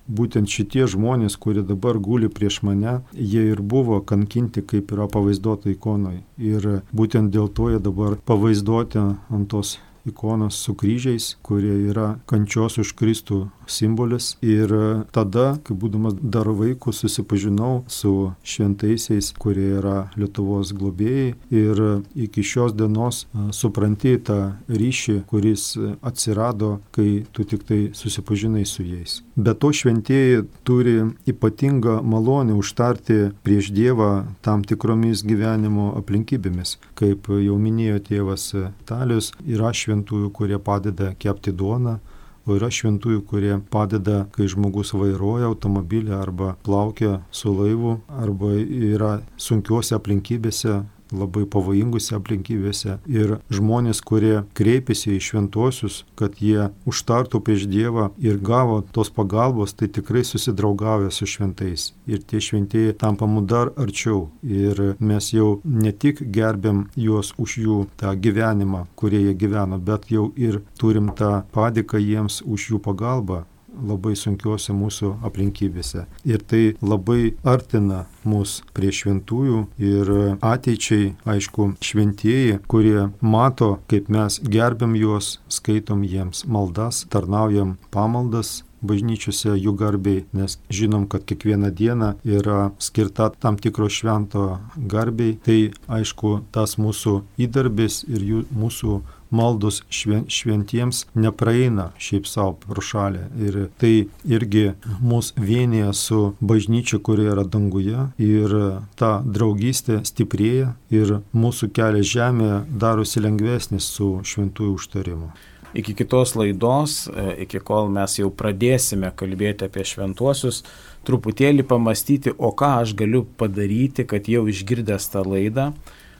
būtent 0.07 0.49
šitie 0.49 0.87
žmonės, 0.89 1.37
kurie 1.37 1.63
dabar 1.63 1.99
guli 1.99 2.29
prieš 2.29 2.61
mane, 2.67 2.99
jie 3.13 3.45
ir 3.53 3.61
buvo 3.61 4.01
kankinti, 4.01 4.61
kaip 4.61 4.91
yra 4.91 5.07
pavaizduota 5.07 5.71
ikonoje. 5.71 6.23
Ir 6.37 6.83
būtent 6.91 7.31
dėl 7.33 7.49
to 7.49 7.71
jie 7.73 7.79
dabar 7.79 8.17
pavaizduoti 8.27 8.99
ant 8.99 9.49
tos 9.49 9.77
ikonos 10.05 10.57
su 10.59 10.75
kryžiais, 10.75 11.37
kurie 11.41 11.73
yra 11.89 12.17
kančios 12.27 12.77
už 12.81 12.93
Kristų 12.99 13.45
simbolis. 13.67 14.33
Ir 14.43 14.71
tada, 15.15 15.57
kai 15.63 15.75
būdamas 15.77 16.17
dar 16.21 16.49
vaikų, 16.49 16.93
susipažinau 16.93 17.83
su 17.91 18.33
šventaisiais, 18.43 19.33
kurie 19.39 19.69
yra 19.79 19.97
Lietuvos 20.19 20.73
globėjai. 20.77 21.33
Ir 21.53 21.83
iki 22.15 22.43
šios 22.45 22.75
dienos 22.77 23.25
supranti 23.55 24.15
tą 24.23 24.39
ryšį, 24.71 25.19
kuris 25.29 25.73
atsirado, 26.01 26.77
kai 26.95 27.25
tu 27.33 27.45
tik 27.47 27.65
tai 27.67 27.81
susipažinai 27.97 28.65
su 28.69 28.85
jais. 28.85 29.21
Bet 29.35 29.59
to 29.63 29.71
šventieji 29.73 30.43
turi 30.67 30.99
ypatingą 31.29 32.01
malonę 32.05 32.53
užtarti 32.57 33.31
prieš 33.43 33.71
Dievą 33.73 34.25
tam 34.45 34.61
tikromis 34.67 35.23
gyvenimo 35.25 35.93
aplinkybėmis. 35.97 36.77
Kaip 36.99 37.29
jau 37.41 37.57
minėjo 37.57 38.01
tėvas 38.09 38.49
Talius, 38.89 39.31
yra 39.47 39.73
šventųjų, 39.73 40.29
kurie 40.35 40.59
padeda 40.61 41.13
kepti 41.19 41.53
duoną, 41.55 41.97
o 42.45 42.57
yra 42.57 42.69
šventųjų, 42.73 43.21
kurie 43.29 43.53
padeda, 43.71 44.25
kai 44.35 44.47
žmogus 44.51 44.93
vairuoja 44.95 45.49
automobilį 45.51 46.15
arba 46.17 46.53
plaukia 46.65 47.21
su 47.31 47.53
laivu, 47.55 47.97
arba 48.09 48.53
yra 48.57 49.13
sunkiuose 49.39 49.95
aplinkybėse, 49.97 50.81
labai 51.13 51.45
pavojingose 51.49 52.15
aplinkybėse. 52.17 52.97
Ir 53.09 53.37
žmonės, 53.53 54.01
kurie 54.05 54.43
kreipiasi 54.57 55.15
į 55.17 55.21
šventuosius, 55.27 56.03
kad 56.19 56.39
jie 56.43 56.69
užtartų 56.89 57.41
prieš 57.45 57.67
Dievą 57.73 58.09
ir 58.21 58.39
gavo 58.43 58.81
tos 58.95 59.11
pagalbos, 59.13 59.75
tai 59.77 59.87
tikrai 59.87 60.25
susidraugavę 60.27 61.11
su 61.11 61.27
šventais. 61.29 61.91
Ir 62.09 62.23
tie 62.27 62.41
šventieji 62.43 62.97
tampa 62.99 63.29
mums 63.29 63.49
dar 63.49 63.71
arčiau. 63.79 64.27
Ir 64.43 64.95
mes 64.99 65.31
jau 65.33 65.61
ne 65.63 65.93
tik 65.93 66.21
gerbėm 66.33 66.87
juos 66.99 67.33
už 67.37 67.57
jų 67.63 67.79
tą 67.99 68.13
gyvenimą, 68.19 68.85
kurie 68.99 69.23
jie 69.27 69.37
gyveno, 69.37 69.79
bet 69.79 70.09
jau 70.11 70.29
ir 70.35 70.61
turim 70.79 71.13
tą 71.17 71.43
padėką 71.55 72.01
jiems 72.01 72.41
už 72.45 72.69
jų 72.73 72.83
pagalbą 72.83 73.43
labai 73.73 74.15
sunkiuose 74.19 74.73
mūsų 74.75 75.13
aplinkybėse. 75.27 76.05
Ir 76.27 76.43
tai 76.47 76.63
labai 76.81 77.33
artina 77.43 78.03
mus 78.27 78.61
prie 78.75 78.91
šventųjų 78.93 79.63
ir 79.81 80.11
ateičiai, 80.39 81.13
aišku, 81.35 81.73
šventieji, 81.83 82.59
kurie 82.71 83.09
mato, 83.21 83.77
kaip 83.91 84.11
mes 84.13 84.39
gerbiam 84.43 84.95
juos, 84.99 85.37
skaitom 85.51 86.05
jiems 86.07 86.45
maldas, 86.47 87.03
tarnaujam 87.11 87.77
pamaldas, 87.93 88.61
bažnyčiose 88.83 89.55
jų 89.55 89.73
garbiai, 89.79 90.25
nes 90.35 90.59
žinom, 90.73 91.07
kad 91.09 91.25
kiekviena 91.27 91.71
diena 91.71 92.13
yra 92.23 92.71
skirta 92.83 93.31
tam 93.39 93.57
tikro 93.57 93.89
švento 93.89 94.59
garbiai. 94.77 95.37
Tai 95.43 95.59
aišku, 95.99 96.37
tas 96.53 96.77
mūsų 96.81 97.19
įdarbis 97.47 98.03
ir 98.11 98.29
jų, 98.29 98.45
mūsų 98.53 99.01
maldos 99.33 99.81
šventiems 100.29 101.05
nepraeina 101.17 101.89
šiaip 101.97 102.27
savo 102.29 102.53
pro 102.61 102.83
šalį. 102.85 103.23
Ir 103.47 103.57
tai 103.81 103.93
irgi 104.29 104.65
mus 105.01 105.33
vienyje 105.37 105.93
su 105.97 106.19
bažnyčia, 106.41 107.01
kuri 107.01 107.29
yra 107.33 107.45
danguje. 107.55 108.09
Ir 108.21 108.53
ta 108.99 109.15
draugystė 109.25 110.03
stiprėja 110.07 110.75
ir 110.93 111.17
mūsų 111.33 111.71
kelias 111.73 112.11
žemėje 112.13 112.61
darosi 112.85 113.25
lengvesnis 113.25 113.89
su 113.95 114.13
šventųjų 114.27 114.77
užtarimu 114.77 115.33
iki 115.73 115.95
kitos 115.97 116.35
laidos, 116.39 117.07
e, 117.07 117.43
iki 117.47 117.61
kol 117.63 117.89
mes 117.93 118.19
jau 118.19 118.29
pradėsime 118.29 119.11
kalbėti 119.17 119.67
apie 119.67 119.85
šventuosius, 119.87 120.63
truputėlį 121.07 121.65
pamastyti, 121.67 122.33
o 122.37 122.53
ką 122.55 122.77
aš 122.83 122.95
galiu 122.99 123.25
padaryti, 123.39 124.07
kad 124.07 124.29
jau 124.29 124.45
išgirdęs 124.51 125.11
tą 125.13 125.25
laidą 125.27 125.71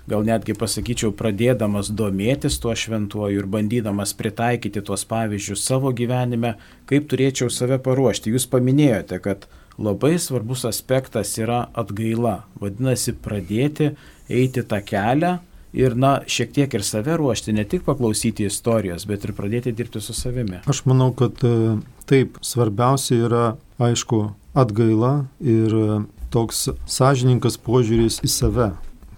gal 0.10 0.26
netgi 0.28 0.56
pasakyčiau, 0.58 1.14
pradėdamas 1.16 1.92
domėtis 1.96 2.58
tuo 2.62 2.74
šventuoju 2.76 3.44
ir 3.44 3.50
bandydamas 3.50 4.14
pritaikyti 4.20 4.84
tuos 4.84 5.06
pavyzdžius 5.08 5.64
savo 5.64 5.94
gyvenime, 5.96 6.58
kaip 6.90 7.08
turėčiau 7.12 7.52
save 7.54 7.80
paruošti. 7.84 8.34
Jūs 8.34 8.48
paminėjote, 8.52 9.20
kad 9.24 9.48
labai 9.80 10.18
svarbus 10.20 10.66
aspektas 10.68 11.32
yra 11.40 11.68
atgaila. 11.80 12.42
Vadinasi, 12.60 13.16
pradėti 13.16 13.94
eiti 14.30 14.66
tą 14.68 14.82
kelią 14.84 15.38
ir, 15.74 15.98
na, 16.00 16.16
šiek 16.28 16.54
tiek 16.56 16.74
ir 16.74 16.86
save 16.86 17.18
ruošti, 17.20 17.54
ne 17.54 17.66
tik 17.68 17.86
paklausyti 17.88 18.48
istorijos, 18.48 19.08
bet 19.10 19.26
ir 19.26 19.36
pradėti 19.38 19.74
dirbti 19.76 20.02
su 20.02 20.16
savimi. 20.18 20.64
Aš 20.70 20.86
manau, 20.90 21.12
kad 21.18 21.44
e, 21.46 21.76
taip, 22.10 22.40
svarbiausia 22.46 23.20
yra, 23.28 23.46
aišku, 23.82 24.24
atgaila 24.54 25.14
ir 25.42 25.78
e, 25.78 26.02
toks 26.34 26.68
sąžininkas 26.90 27.60
požiūris 27.62 28.22
į 28.24 28.32
save 28.32 28.74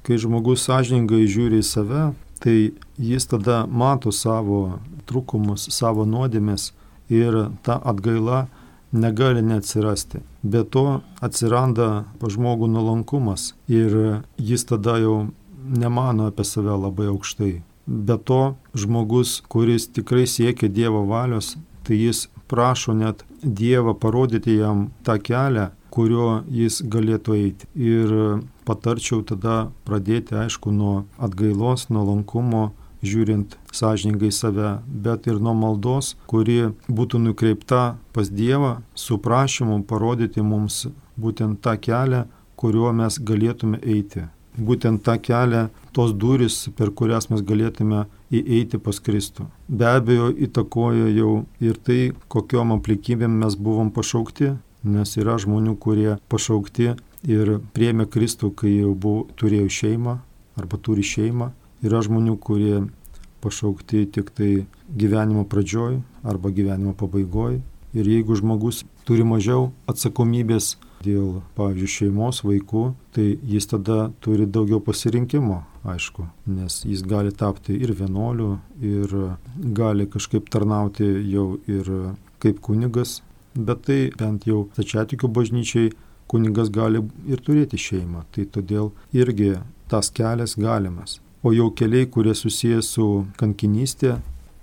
kai 0.06 0.20
žmogus 0.22 0.66
sąžiningai 0.68 1.26
žiūri 1.26 1.62
į 1.64 1.66
save, 1.66 2.04
tai 2.44 2.58
jis 3.02 3.26
tada 3.32 3.64
mato 3.66 4.14
savo 4.14 4.78
trūkumus, 5.10 5.70
savo 5.74 6.06
nuodėmės 6.06 6.72
ir 7.10 7.38
ta 7.66 7.80
atgaila 7.82 8.46
negali 8.94 9.42
neatsirasti. 9.46 10.22
Be 10.46 10.62
to 10.64 11.02
atsiranda 11.26 12.06
pa 12.22 12.30
žmogų 12.32 12.70
nuolankumas 12.70 13.54
ir 13.68 14.22
jis 14.38 14.68
tada 14.70 15.00
jau 15.02 15.18
nemano 15.66 16.30
apie 16.30 16.46
save 16.46 16.78
labai 16.78 17.08
aukštai. 17.14 17.62
Be 17.86 18.18
to 18.18 18.56
žmogus, 18.74 19.42
kuris 19.48 19.88
tikrai 19.88 20.26
siekia 20.28 20.70
Dievo 20.70 21.06
valios, 21.06 21.56
tai 21.84 22.00
jis 22.02 22.28
prašo 22.48 22.94
net 22.94 23.26
Dievą 23.44 23.94
parodyti 23.94 24.58
jam 24.58 24.90
tą 25.06 25.20
kelią, 25.22 25.70
kuriuo 25.94 26.44
jis 26.50 26.82
galėtų 26.82 27.36
eiti. 27.38 27.68
Ir 27.78 28.42
patarčiau 28.66 29.22
tada 29.22 29.70
pradėti, 29.86 30.36
aišku, 30.46 30.74
nuo 30.74 31.06
atgailos, 31.22 31.88
nuo 31.94 32.04
lankumo, 32.10 32.72
žiūrint 33.06 33.56
sąžiningai 33.76 34.32
save, 34.34 34.80
bet 34.88 35.28
ir 35.30 35.40
nuo 35.40 35.54
maldos, 35.54 36.16
kuri 36.30 36.74
būtų 36.90 37.22
nukreipta 37.28 37.84
pas 38.16 38.32
Dievą 38.32 38.80
su 38.96 39.20
prašymu 39.22 39.84
parodyti 39.90 40.42
mums 40.42 40.88
būtent 41.22 41.62
tą 41.62 41.78
kelią, 41.78 42.26
kuriuo 42.56 42.92
mes 42.96 43.20
galėtume 43.20 43.80
eiti. 43.84 44.26
Būtent 44.56 45.04
tą 45.04 45.18
kelią, 45.20 45.66
tos 45.92 46.14
duris, 46.16 46.70
per 46.78 46.92
kurias 46.96 47.28
mes 47.32 47.42
galėtume 47.44 48.06
įeiti 48.32 48.80
pas 48.80 49.00
Kristų. 49.04 49.50
Be 49.68 49.90
abejo, 49.90 50.30
įtakoja 50.32 51.10
jau 51.12 51.32
ir 51.60 51.80
tai, 51.84 52.14
kokiom 52.32 52.72
aplinkybėm 52.78 53.36
mes 53.42 53.58
buvom 53.60 53.92
pašaukti, 53.96 54.54
nes 54.86 55.18
yra 55.20 55.36
žmonių, 55.42 55.76
kurie 55.82 56.16
pašaukti 56.32 56.94
ir 57.28 57.58
priemė 57.76 58.08
Kristų, 58.08 58.54
kai 58.56 58.78
jau 58.78 58.94
buvo, 58.96 59.26
turėjo 59.36 59.68
šeimą 59.82 60.20
arba 60.56 60.80
turi 60.80 61.04
šeimą. 61.04 61.52
Yra 61.86 62.02
žmonių, 62.06 62.38
kurie 62.40 62.86
pašaukti 63.44 64.06
tik 64.16 64.32
tai 64.36 64.66
gyvenimo 64.90 65.44
pradžioj 65.50 66.00
arba 66.24 66.50
gyvenimo 66.50 66.96
pabaigoj. 66.98 67.60
Ir 67.96 68.08
jeigu 68.12 68.36
žmogus 68.36 68.84
turi 69.08 69.24
mažiau 69.28 69.70
atsakomybės 69.92 70.76
dėl, 71.04 71.42
pavyzdžiui, 71.58 71.92
šeimos, 71.92 72.42
vaikų, 72.46 72.86
tai 73.16 73.28
jis 73.44 73.68
tada 73.72 74.12
turi 74.24 74.48
daugiau 74.48 74.80
pasirinkimo, 74.84 75.62
aišku, 75.86 76.28
nes 76.50 76.82
jis 76.86 77.04
gali 77.06 77.34
tapti 77.36 77.76
ir 77.76 77.94
vienuoliu, 77.98 78.56
ir 78.82 79.14
gali 79.78 80.08
kažkaip 80.10 80.50
tarnauti 80.54 81.08
jau 81.32 81.56
ir 81.68 81.92
kaip 82.44 82.62
kunigas, 82.62 83.20
bet 83.56 83.86
tai 83.88 84.00
bent 84.18 84.48
jau 84.48 84.66
tačiatikių 84.76 85.30
bažnyčiai 85.32 85.94
kunigas 86.32 86.72
gali 86.74 87.04
ir 87.30 87.42
turėti 87.46 87.80
šeimą, 87.80 88.26
tai 88.34 88.48
todėl 88.50 88.92
irgi 89.14 89.56
tas 89.92 90.10
kelias 90.10 90.56
galimas. 90.58 91.20
O 91.46 91.52
jau 91.54 91.70
keliai, 91.78 92.08
kurie 92.10 92.34
susijęs 92.34 92.88
su 92.96 93.26
kankinystė 93.38 94.16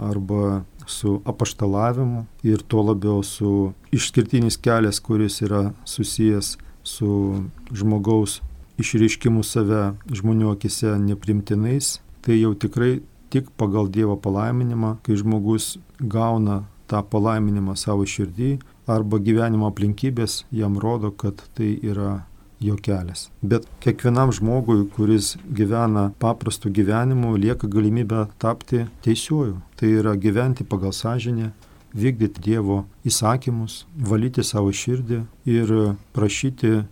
arba 0.03 0.65
su 0.87 1.21
apaštalavimu 1.25 2.25
ir 2.43 2.63
tuo 2.63 2.83
labiau 2.91 3.23
su 3.23 3.73
išskirtinis 3.93 4.57
kelias, 4.57 5.01
kuris 5.01 5.41
yra 5.43 5.73
susijęs 5.85 6.57
su 6.83 7.43
žmogaus 7.73 8.41
išreiškimu 8.83 9.45
save 9.47 9.93
žmonių 10.11 10.53
akise 10.57 10.97
neprimtinais, 10.99 12.01
tai 12.23 12.41
jau 12.41 12.55
tikrai 12.55 13.01
tik 13.33 13.49
pagal 13.57 13.89
Dievo 13.89 14.17
palaiminimą, 14.21 14.99
kai 15.05 15.17
žmogus 15.17 15.77
gauna 16.01 16.63
tą 16.91 17.01
palaiminimą 17.09 17.77
savo 17.79 18.05
širdį, 18.09 18.59
arba 18.91 19.21
gyvenimo 19.23 19.71
aplinkybės 19.71 20.43
jam 20.53 20.77
rodo, 20.83 21.13
kad 21.15 21.41
tai 21.57 21.77
yra 21.81 22.25
jo 22.63 22.77
kelias. 22.77 23.29
Bet 23.43 23.67
kiekvienam 23.83 24.33
žmogui, 24.33 24.87
kuris 24.95 25.37
gyvena 25.49 26.11
paprastu 26.23 26.71
gyvenimu, 26.71 27.35
lieka 27.37 27.69
galimybė 27.71 28.27
tapti 28.43 28.87
teisiuoju. 29.05 29.59
Tai 29.77 29.93
yra 30.01 30.15
gyventi 30.17 30.65
pagal 30.65 30.95
sąžinę, 30.95 31.53
vykdyti 31.95 32.41
Dievo 32.41 32.85
įsakymus, 33.05 33.85
valyti 33.97 34.45
savo 34.45 34.73
širdį 34.73 35.23
ir 35.51 35.73
prašyti 36.17 36.83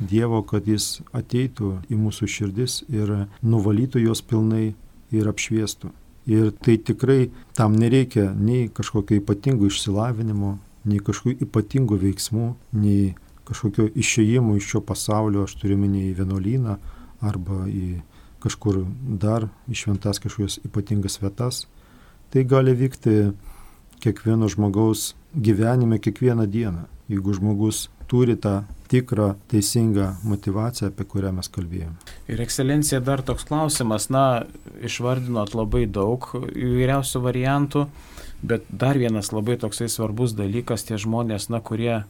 Dievo, 0.00 0.42
kad 0.44 0.66
Jis 0.68 1.00
ateitų 1.16 1.78
į 1.88 1.98
mūsų 2.00 2.28
širdis 2.28 2.82
ir 2.92 3.28
nuvalytų 3.42 4.02
jos 4.04 4.20
pilnai 4.22 4.74
ir 5.14 5.30
apšviestų. 5.30 5.92
Ir 6.26 6.50
tai 6.58 6.74
tikrai 6.76 7.30
tam 7.54 7.76
nereikia 7.78 8.32
nei 8.34 8.66
kažkokio 8.68 9.20
ypatingo 9.20 9.68
išsilavinimo, 9.70 10.56
nei 10.86 10.98
kažkokių 11.02 11.46
ypatingų 11.46 11.98
veiksmų, 12.02 12.48
nei 12.74 13.14
kažkokio 13.46 13.88
išėjimo 13.94 14.56
iš 14.58 14.72
šio 14.72 14.82
pasaulio, 14.86 15.46
aš 15.46 15.56
turiu 15.60 15.78
minį 15.80 16.08
į 16.10 16.14
vienuolyną 16.20 16.76
arba 17.26 17.64
į 17.70 18.00
kažkur 18.44 18.84
dar 19.22 19.48
išventas 19.72 20.20
kažkokias 20.22 20.60
ypatingas 20.66 21.20
vietas. 21.22 21.64
Tai 22.30 22.42
gali 22.44 22.74
vykti 22.76 23.32
kiekvieno 24.02 24.48
žmogaus 24.52 25.14
gyvenime 25.34 25.98
kiekvieną 26.02 26.46
dieną, 26.50 26.86
jeigu 27.08 27.34
žmogus 27.36 27.86
turi 28.06 28.36
tą 28.36 28.62
tikrą, 28.88 29.34
teisingą 29.50 30.14
motivaciją, 30.24 30.90
apie 30.92 31.04
kurią 31.10 31.32
mes 31.34 31.48
kalbėjome. 31.50 31.96
Ir 32.30 32.42
ekscelencija 32.42 33.00
dar 33.02 33.22
toks 33.26 33.46
klausimas, 33.48 34.08
na, 34.14 34.46
išvardinot 34.86 35.56
labai 35.58 35.86
daug 35.90 36.28
įvairiausių 36.36 37.22
variantų, 37.24 37.86
bet 38.46 38.68
dar 38.70 38.98
vienas 39.00 39.32
labai 39.34 39.56
toksai 39.58 39.88
svarbus 39.90 40.36
dalykas, 40.38 40.86
tie 40.86 41.00
žmonės, 41.02 41.48
na, 41.50 41.60
kurie 41.60 42.04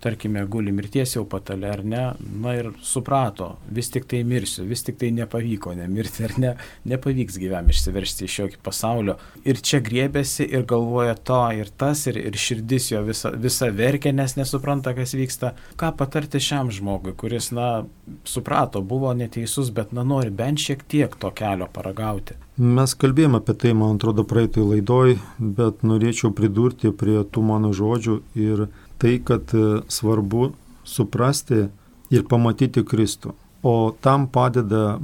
tarkime, 0.00 0.44
guli 0.46 0.72
mirties 0.72 1.16
jau 1.16 1.24
patale 1.28 1.68
ar 1.70 1.82
ne, 1.84 2.02
na 2.42 2.54
ir 2.56 2.70
suprato, 2.84 3.56
vis 3.72 3.88
tik 3.92 4.06
tai 4.10 4.22
mirsiu, 4.28 4.66
vis 4.68 4.84
tik 4.86 4.98
tai 5.00 5.10
nepavyko 5.16 5.74
nemirti 5.78 6.26
ar 6.26 6.34
ne, 6.42 6.52
nepavyks 6.88 7.38
gyvenime 7.40 7.74
išsiversti 7.74 8.28
iš 8.28 8.38
jokio 8.40 8.62
pasaulio. 8.66 9.16
Ir 9.48 9.60
čia 9.64 9.80
griebėsi 9.84 10.46
ir 10.46 10.66
galvoja 10.68 11.16
to 11.16 11.40
ir 11.56 11.72
tas, 11.80 12.06
ir, 12.10 12.20
ir 12.28 12.38
širdis 12.40 12.90
jo 12.92 13.02
visa, 13.06 13.32
visa 13.32 13.70
verkia, 13.72 14.12
nes 14.16 14.36
nesupranta, 14.38 14.94
kas 14.96 15.16
vyksta. 15.16 15.54
Ką 15.80 15.92
patarti 15.98 16.42
šiam 16.42 16.72
žmogui, 16.74 17.16
kuris, 17.16 17.50
na, 17.56 17.86
suprato, 18.28 18.82
buvo 18.82 19.14
neteisus, 19.16 19.72
bet, 19.74 19.96
na, 19.96 20.04
nori 20.06 20.30
bent 20.30 20.62
šiek 20.62 20.84
tiek 20.88 21.16
to 21.20 21.32
kelio 21.36 21.70
paragauti. 21.72 22.36
Mes 22.56 22.94
kalbėjome 22.96 23.42
apie 23.42 23.52
tai, 23.60 23.74
man 23.76 23.98
atrodo, 23.98 24.24
praeitoj 24.24 24.70
laidoj, 24.70 25.18
bet 25.36 25.82
norėčiau 25.84 26.30
pridurti 26.32 26.88
prie 26.88 27.18
tų 27.28 27.42
mano 27.44 27.74
žodžių 27.76 28.14
ir 28.40 28.62
tai, 28.98 29.20
kad 29.24 29.54
e, 29.54 29.80
svarbu 29.88 30.52
suprasti 30.84 31.66
ir 32.10 32.24
pamatyti 32.28 32.84
Kristų. 32.86 33.34
O 33.66 33.92
tam 34.00 34.28
padeda 34.30 34.98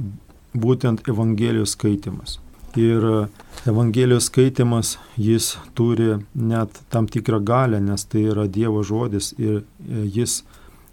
būtent 0.53 1.07
Evangelijos 1.09 1.75
skaitimas. 1.77 2.39
Ir 2.79 3.05
e, 3.05 3.27
Evangelijos 3.69 4.29
skaitimas 4.31 4.97
jis 5.17 5.53
turi 5.77 6.17
net 6.33 6.81
tam 6.89 7.07
tikrą 7.07 7.41
galę, 7.43 7.81
nes 7.81 8.05
tai 8.05 8.25
yra 8.31 8.47
Dievo 8.47 8.83
žodis 8.83 9.33
ir 9.37 9.61
e, 9.61 10.05
jis 10.17 10.41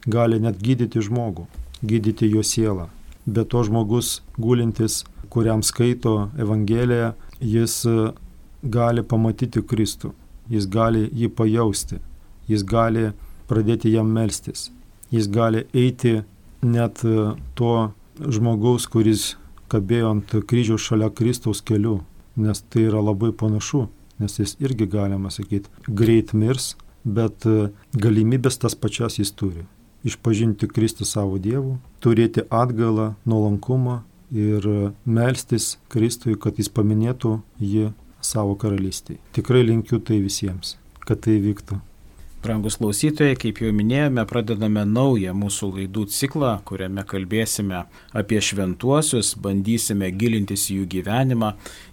gali 0.06 0.40
net 0.40 0.60
gydyti 0.60 1.02
žmogų, 1.04 1.46
gydyti 1.82 2.30
jo 2.30 2.44
sielą. 2.44 2.88
Bet 3.26 3.50
to 3.52 3.62
žmogus 3.64 4.20
gulintis, 4.40 5.04
kuriam 5.30 5.62
skaito 5.62 6.30
Evangeliją, 6.40 7.12
jis 7.40 7.84
gali 8.62 9.04
pamatyti 9.06 9.62
Kristų, 9.62 10.10
jis 10.50 10.66
gali 10.66 11.04
jį 11.14 11.28
pajausti 11.36 12.00
jis 12.50 12.66
gali 12.66 13.10
pradėti 13.50 13.92
jam 13.94 14.10
melstis. 14.14 14.68
Jis 15.10 15.26
gali 15.30 15.64
eiti 15.74 16.20
net 16.62 17.04
e, 17.04 17.32
to 17.58 17.90
žmogaus, 18.20 18.86
kuris 18.90 19.34
kabėjo 19.70 20.12
ant 20.14 20.36
kryžiaus 20.50 20.84
šalia 20.84 21.10
Kristaus 21.14 21.62
keliu, 21.62 22.00
nes 22.36 22.62
tai 22.68 22.86
yra 22.88 23.02
labai 23.02 23.32
panašu, 23.32 23.86
nes 24.20 24.38
jis 24.38 24.56
irgi 24.62 24.86
galima 24.90 25.30
sakyti 25.32 25.70
greit 25.88 26.34
mirs, 26.34 26.74
bet 27.04 27.46
e, 27.46 27.70
galimybės 27.96 28.60
tas 28.60 28.76
pačias 28.76 29.18
jis 29.20 29.32
turi. 29.32 29.66
Išpažinti 30.06 30.68
Kristų 30.70 31.04
savo 31.04 31.36
Dievų, 31.42 31.76
turėti 32.00 32.46
atgalą, 32.48 33.14
nuolankumą 33.28 34.00
ir 34.32 34.66
e, 34.66 34.92
melstis 35.04 35.74
Kristui, 35.92 36.38
kad 36.40 36.60
jis 36.60 36.70
paminėtų 36.72 37.38
jį 37.60 37.90
savo 38.24 38.56
karalystėje. 38.60 39.20
Tikrai 39.36 39.64
linkiu 39.66 40.00
tai 40.00 40.20
visiems, 40.22 40.76
kad 41.04 41.22
tai 41.24 41.40
vyktų. 41.42 41.80
Brangus 42.40 42.79
klausytojai, 42.81 43.35
kaip 43.37 43.59
jau 43.61 43.68
minėjome, 43.76 44.22
pradedame 44.24 44.87
naują 44.88 45.35
mūsų 45.37 45.66
laidų 45.74 46.07
ciklą, 46.09 46.55
kuriame 46.64 47.03
kalbėsime 47.05 47.83
apie 48.16 48.38
šventuosius, 48.40 49.35
bandysime 49.44 50.09
gilintis 50.16 50.64
į 50.72 50.79
jų 50.79 50.87
gyvenimą. 50.94 51.50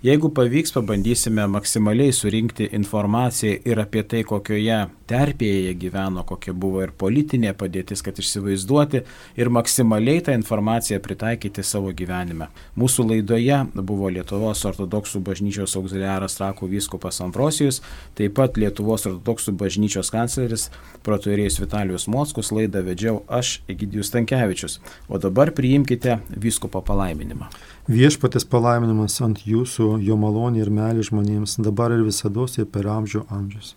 Jeigu 0.08 0.30
pavyks, 0.32 0.72
pabandysime 0.78 1.50
maksimaliai 1.52 2.14
surinkti 2.16 2.70
informaciją 2.80 3.58
ir 3.68 3.82
apie 3.84 4.06
tai, 4.08 4.22
kokioje 4.30 4.78
terpėje 5.12 5.66
jie 5.66 5.74
gyveno, 5.82 6.24
kokia 6.28 6.56
buvo 6.56 6.86
ir 6.86 6.96
politinė 6.96 7.52
padėtis, 7.60 8.00
kad 8.08 8.16
išsivaizduoti 8.24 9.04
ir 9.36 9.52
maksimaliai 9.52 10.24
tą 10.30 10.38
informaciją 10.40 11.02
pritaikyti 11.04 11.60
savo 11.68 11.92
gyvenime. 11.92 12.48
Mūsų 12.80 13.10
laidoje 13.12 13.60
buvo 13.76 14.14
Lietuvos 14.16 14.64
ortodoksų 14.72 15.26
bažnyčios 15.28 15.76
auxiliaras 15.76 16.40
Rakų 16.40 16.72
vyskupas 16.72 17.20
Ambrosijus, 17.28 17.84
taip 18.16 18.40
pat 18.40 18.56
Lietuvos 18.56 19.10
ortodoksų 19.12 19.58
bažnyčios 19.60 20.16
kancleris 20.16 20.37
kancleris, 20.38 20.69
proturėjus 21.04 21.60
Vitalijus 21.62 22.08
Mockus, 22.08 22.52
laidą 22.52 22.84
vedžiau 22.86 23.23
aš, 23.28 23.62
Egidijus 23.67 24.12
Tankievičius. 24.13 24.80
O 25.10 25.17
dabar 25.17 25.52
priimkite 25.52 26.19
vyskupo 26.30 26.82
palaiminimą. 26.82 27.50
Viešpatės 27.88 28.45
palaiminimas 28.45 29.19
ant 29.21 29.41
jūsų, 29.47 29.97
jo 30.04 30.17
malonė 30.17 30.62
ir 30.62 30.69
meilė 30.69 31.04
žmonėms 31.08 31.58
dabar 31.63 31.91
ir 31.91 32.06
visada 32.06 32.45
ir 32.58 32.65
per 32.65 32.86
amžių 32.86 33.26
amžius. 33.30 33.76